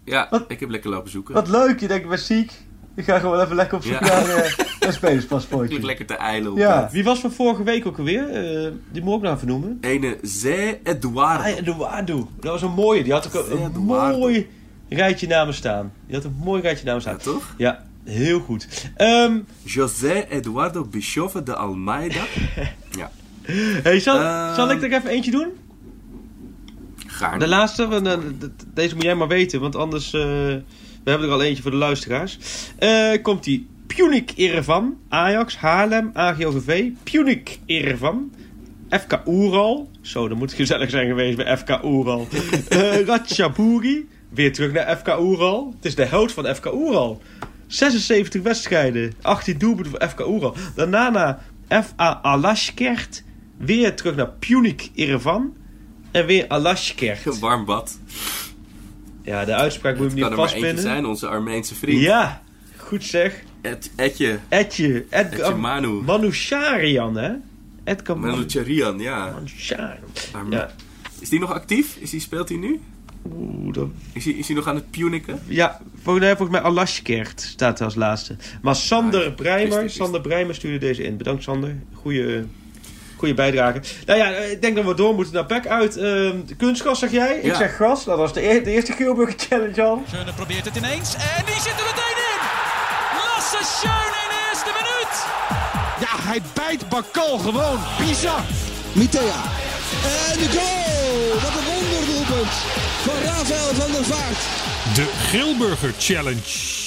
[0.04, 0.44] Ja, Wat?
[0.48, 1.34] ik heb lekker lopen zoeken.
[1.34, 1.80] Wat leuk.
[1.80, 2.52] Je denkt, ik ben ziek.
[2.94, 4.00] Ik ga gewoon even lekker op zoek Ja.
[4.00, 5.74] naar eh, een Ik spelerspaspoortje.
[5.76, 6.88] lig lekker te eilen Ja.
[6.92, 8.28] Wie was van vorige week ook alweer?
[8.28, 9.78] Eh, die moet ik ook nog even noemen.
[9.80, 11.42] Ene Zé Eduardo.
[11.42, 12.28] Ah, Eduardo.
[12.40, 13.02] Dat was een mooie.
[13.02, 14.18] Die had ook een, een Eduardo.
[14.18, 14.48] mooi
[14.88, 15.92] rijtje namen staan.
[16.06, 17.32] Die had een mooi rijtje namen Ja, staan.
[17.34, 17.54] toch?
[17.58, 18.68] Ja, heel goed.
[18.96, 22.20] Ehm, José Eduardo Bischoff de Almeida.
[22.98, 23.10] ja,
[23.82, 24.54] hey, zal, Ehm.
[24.54, 25.48] zal ik er even eentje doen?
[27.06, 27.38] gaarne.
[27.38, 28.18] De laatste, want, eh,
[28.74, 30.12] deze moet jij maar weten, want anders...
[30.12, 30.20] eh,
[31.04, 32.38] we hebben er al eentje voor de luisteraars.
[32.78, 38.32] Eh, komt die Punic Erevan, Ajax, Haarlem, AGOVV, Punic Erevan,
[38.90, 39.90] FK Oeral.
[40.00, 42.28] Zo, dat moet gezellig zijn geweest bij FK Oeral.
[42.68, 45.72] Eh Ratchaburi, weer terug naar FK Oeral.
[45.76, 47.22] Het is de held van FK Oeral.
[47.66, 50.56] 76 wedstrijden, 18 doelpunten voor FK Oeral.
[50.74, 51.38] Daarna naar
[51.84, 53.22] FA Alashkert,
[53.56, 55.56] weer terug naar Punic Erevan.
[56.10, 57.38] En weer Alashkert.
[57.38, 57.98] Warm bad.
[59.22, 60.82] Ja, de uitspraak moet Het je kan niet er maar eentje vastpinnen.
[60.94, 62.00] zijn, onze Armeense vriend.
[62.00, 62.42] Ja,
[62.76, 63.42] goed zeg.
[63.62, 64.38] Et, Etje.
[64.48, 65.04] Etje.
[65.08, 65.88] Etje Manu.
[65.88, 67.30] Manusharian, hè?
[67.84, 69.34] Edgar Manucharian, ja.
[70.50, 70.70] Ja.
[71.20, 71.96] Is die nog actief?
[71.98, 72.80] Is die, speelt hij nu?
[73.32, 73.88] Oeh, dat...
[74.12, 75.40] Is hij, is hij nog aan het puniken?
[75.46, 78.36] Ja, volgens mij, volgens mij Alashkert staat er als laatste.
[78.62, 79.30] Maar Sander Ah, ja.
[79.32, 81.16] Breimer, Sander Breimer stuurde deze in.
[81.16, 81.76] Bedankt Sander.
[81.94, 82.44] Goeie,
[83.16, 83.80] goeie bijdrage.
[84.06, 85.96] Nou ja, ik denk dat we door moeten naar Peck uit.
[85.96, 87.38] Ehm kunstgas zeg jij?
[87.38, 88.04] Ik zeg gras.
[88.04, 90.02] Dat was de, de eerste Geelburger Challenge al.
[90.08, 92.21] Schöne probeert het ineens en die zit er meteen in.
[96.02, 97.78] Ja, hij bijt Bakal gewoon.
[97.98, 98.44] Bizar.
[98.94, 99.42] Mitea.
[100.30, 101.40] En de goal!
[101.42, 102.54] Wat een wonderdoelpunt
[103.06, 104.40] van Rafael van der Vaart.
[104.94, 106.80] De Grillburger Challenge.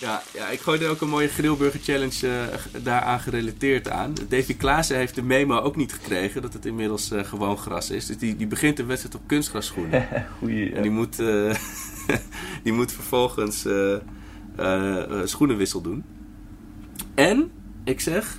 [0.00, 4.14] Ja, ja, ik gooide ook een mooie Grillburger Challenge eh, daaraan gerelateerd aan.
[4.28, 8.06] Davy Klaassen heeft de memo ook niet gekregen dat het inmiddels eh, gewoon gras is.
[8.06, 10.08] Dus die, die begint de wedstrijd op kunstgrasschoenen.
[10.38, 10.74] Goeie.
[10.74, 11.54] En die moet, eh,
[12.64, 13.94] die moet vervolgens eh,
[14.56, 16.04] eh, eh, schoenenwissel doen.
[17.14, 17.50] En,
[17.88, 18.38] ik zeg,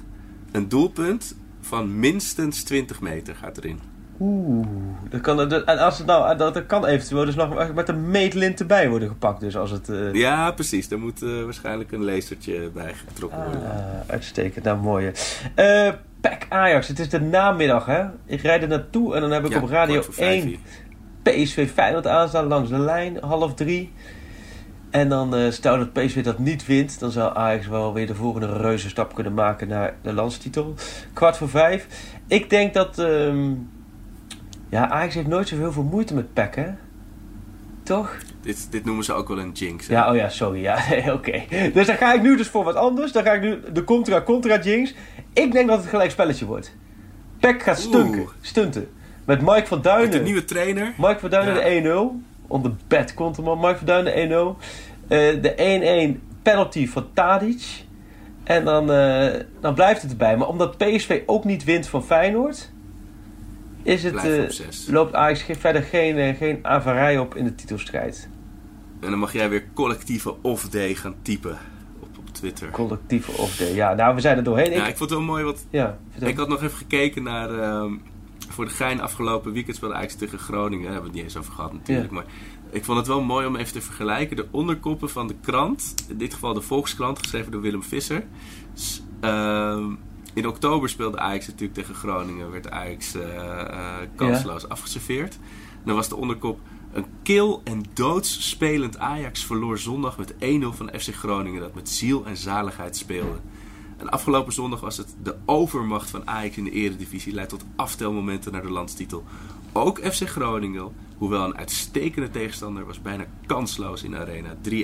[0.51, 3.79] een doelpunt van minstens 20 meter gaat erin.
[4.21, 4.67] Oeh,
[5.09, 8.09] dat kan, dat, en als het nou, dat, dat kan eventueel dus nog met een
[8.11, 9.39] meetlint erbij worden gepakt.
[9.39, 9.89] Dus als het...
[9.89, 10.87] eh, Ja, precies.
[10.87, 13.61] Daar moet eh, waarschijnlijk een lasertje bij getrokken worden.
[13.61, 13.77] ah,
[14.07, 15.11] uitstekend, nou mooie.
[16.21, 18.03] PEC Ajax, het is de namiddag hè.
[18.25, 20.47] Ik rijd er naartoe en dan heb ik Ja, op Radio kwart voor vijf 1
[20.47, 20.59] hier.
[21.45, 23.91] PSV Feyenoord aanstaan langs de lijn, half drie.
[24.89, 28.15] En dan eh stel dat PSV dat niet wint, dan zou Ajax wel weer de
[28.15, 30.73] volgende reuze stap kunnen maken naar de landstitel.
[31.13, 31.87] Kwart voor vijf.
[32.27, 32.99] Ik denk dat...
[32.99, 33.51] ehm,
[34.69, 36.67] ja, Ajax heeft nooit zoveel veel moeite met hè.
[37.83, 38.17] Toch?
[38.41, 39.87] Dit, dit noemen ze ook wel een jinx.
[39.87, 39.93] hè?
[39.93, 40.61] Ja, oh ja, sorry.
[40.61, 40.79] Ja,
[41.13, 41.43] oké.
[41.73, 43.11] Dus dan ga ik nu dus voor wat anders.
[43.11, 44.93] Dan ga ik nu de contra-contra jinx.
[45.33, 46.75] Ik denk dat het gelijk spelletje wordt.
[47.39, 48.19] Peck gaat stunken.
[48.19, 48.29] Oeh.
[48.41, 48.87] Stunten.
[49.25, 50.11] Met Mike van Met Duinen.
[50.11, 50.93] de nieuwe trainer.
[50.97, 51.81] Mike van Duinen Ja.
[51.81, 52.38] de 1-0.
[52.49, 53.45] On the bed komt hem.
[53.59, 54.57] Mike van Duinen de 1-0.
[55.07, 57.83] Eh, de 1-1 penalty van Tadic.
[58.43, 60.37] En dan, eh, dan blijft het erbij.
[60.37, 62.71] Maar omdat PSV ook niet wint van Feyenoord...
[63.83, 68.29] Is het, eh, loopt Ajax verder geen, geen averij op in de titelstrijd.
[68.99, 71.57] En dan mag jij weer collectieve off-day gaan typen
[71.99, 72.69] op, op Twitter.
[72.69, 73.73] Collectieve of de...
[73.73, 74.71] Ja, nou, we zijn er doorheen.
[74.71, 77.59] Ja, Ik, ik vond het wel mooi, want ja, ik had nog even gekeken naar...
[77.59, 77.93] ehm,
[78.53, 80.83] voor de gein afgelopen weekend speelde Ajax tegen Groningen.
[80.83, 82.09] Daar hebben we het niet eens over gehad natuurlijk.
[82.09, 82.15] Ja.
[82.15, 82.25] Maar
[82.71, 84.35] ik vond het wel mooi om even te vergelijken.
[84.35, 85.93] De onderkoppen van de krant.
[86.07, 88.23] In dit geval de Volkskrant, geschreven door Willem Visser.
[88.73, 89.85] S- ehm,
[90.33, 92.51] in oktober speelde Ajax natuurlijk tegen Groningen.
[92.51, 95.33] Werd Ajax eh, kansloos afgeserveerd.
[95.71, 96.59] En dan was de onderkop...
[96.93, 100.37] Een kil en doods spelend Ajax verloor zondag met 1-0
[100.69, 101.61] van FC Groningen...
[101.61, 103.39] dat met ziel en zaligheid speelde.
[103.99, 107.33] En afgelopen zondag was het de overmacht van Ajax in de eredivisie...
[107.33, 109.23] leidt tot aftelmomenten naar de landstitel.
[109.73, 112.85] Ook FC Groningen, hoewel een uitstekende tegenstander...
[112.85, 114.75] was bijna kansloos in arena 3-1.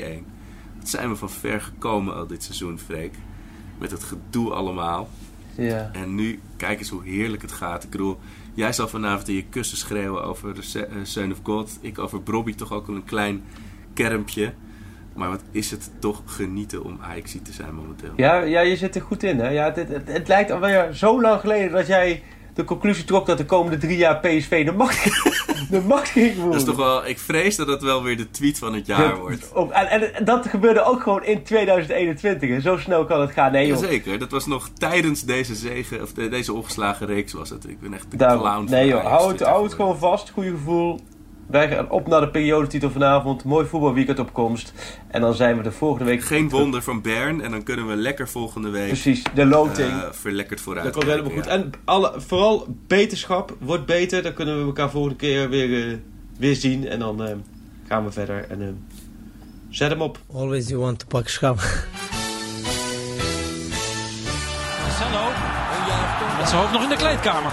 [0.78, 3.14] Wat zijn we van ver gekomen al dit seizoen, Freek.
[3.78, 5.10] Met het gedoe allemaal.
[5.58, 5.90] ja.
[5.94, 7.84] En nu, kijk eens hoe heerlijk het gaat.
[7.84, 8.20] Ik bedoel,
[8.54, 11.78] jij zal vanavond in je kussen schreeuwen over de Se- eh, Son of God.
[11.82, 13.44] Ik over Brobby toch ook een klein
[13.94, 14.54] kermpje.
[15.16, 18.12] Maar wat is het toch genieten om Ajax te zijn momenteel.
[18.16, 19.40] Ja, ja, je zit er goed in.
[19.40, 19.50] Hè?
[19.50, 23.38] Ja, het, het, het lijkt alweer zo lang geleden dat jij de conclusie trok dat
[23.38, 25.04] de komende drie jaar PSV de macht,
[25.72, 26.52] de macht ging voeren.
[26.52, 29.18] Dat is toch wel, ik vrees dat het wel weer de tweet van het jaar
[29.20, 29.52] wordt.
[29.54, 32.50] Op- en, en dat gebeurde ook gewoon in 2021.
[32.50, 33.52] En zo snel kan het gaan.
[33.52, 33.80] Nee, joh.
[33.80, 37.70] Jazeker, dat was nog tijdens deze zegen, of de- deze ongeslagen reeks was het.
[37.70, 38.40] Ik ben echt de Daarom.
[38.42, 39.06] clown van nee, joh.
[39.06, 40.30] Hou het, hou het gewoon vast.
[40.30, 41.00] Goeie gevoel.
[41.48, 43.44] Wij gaan op naar de periodetitel vanavond.
[43.44, 44.74] Mooi voetbalweekend op komst.
[45.08, 46.24] En dan zijn we de volgende week...
[46.24, 49.90] Geen wonder van Bern en dan kunnen we lekker volgende week Precies, de loting.
[49.90, 50.86] eh, verlekkerd vooruit.
[50.86, 51.48] Dat komt helemaal goed.
[51.48, 54.24] En alle, vooral beterschap wordt beter.
[54.24, 55.98] Dan kunnen we elkaar volgende keer weer, eh,
[56.38, 56.88] weer zien.
[56.88, 57.36] En dan eh,
[57.88, 58.46] gaan we verder.
[58.50, 58.86] En
[59.70, 60.20] zet hem op.
[60.34, 61.56] Always you want to pak schap.
[64.82, 65.26] Marcelo.
[66.38, 67.52] Met zijn hoofd nog in de kleedkamer.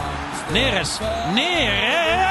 [0.53, 0.99] Neres.
[1.35, 2.22] Neres.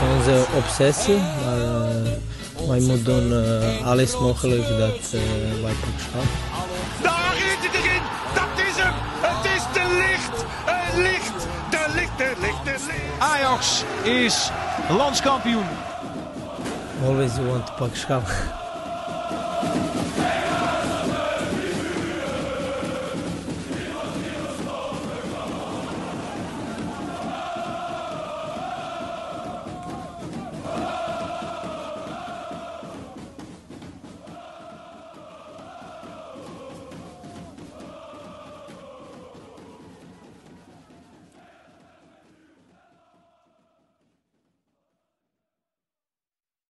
[0.00, 5.20] Het is onze obsessie, maar eh, wij moeten doen eh, alles mogelijk dat eh,
[5.62, 6.22] wij pak schap.
[7.02, 8.02] Daar is het erin.
[8.34, 8.92] Dat is hem.
[9.20, 10.44] Het is de licht.
[10.64, 11.46] Het licht.
[11.70, 13.18] De licht, de licht, de licht.
[13.18, 14.50] Ajax is
[14.88, 15.66] landskampioen.
[17.04, 18.57] Always you want to pak schap.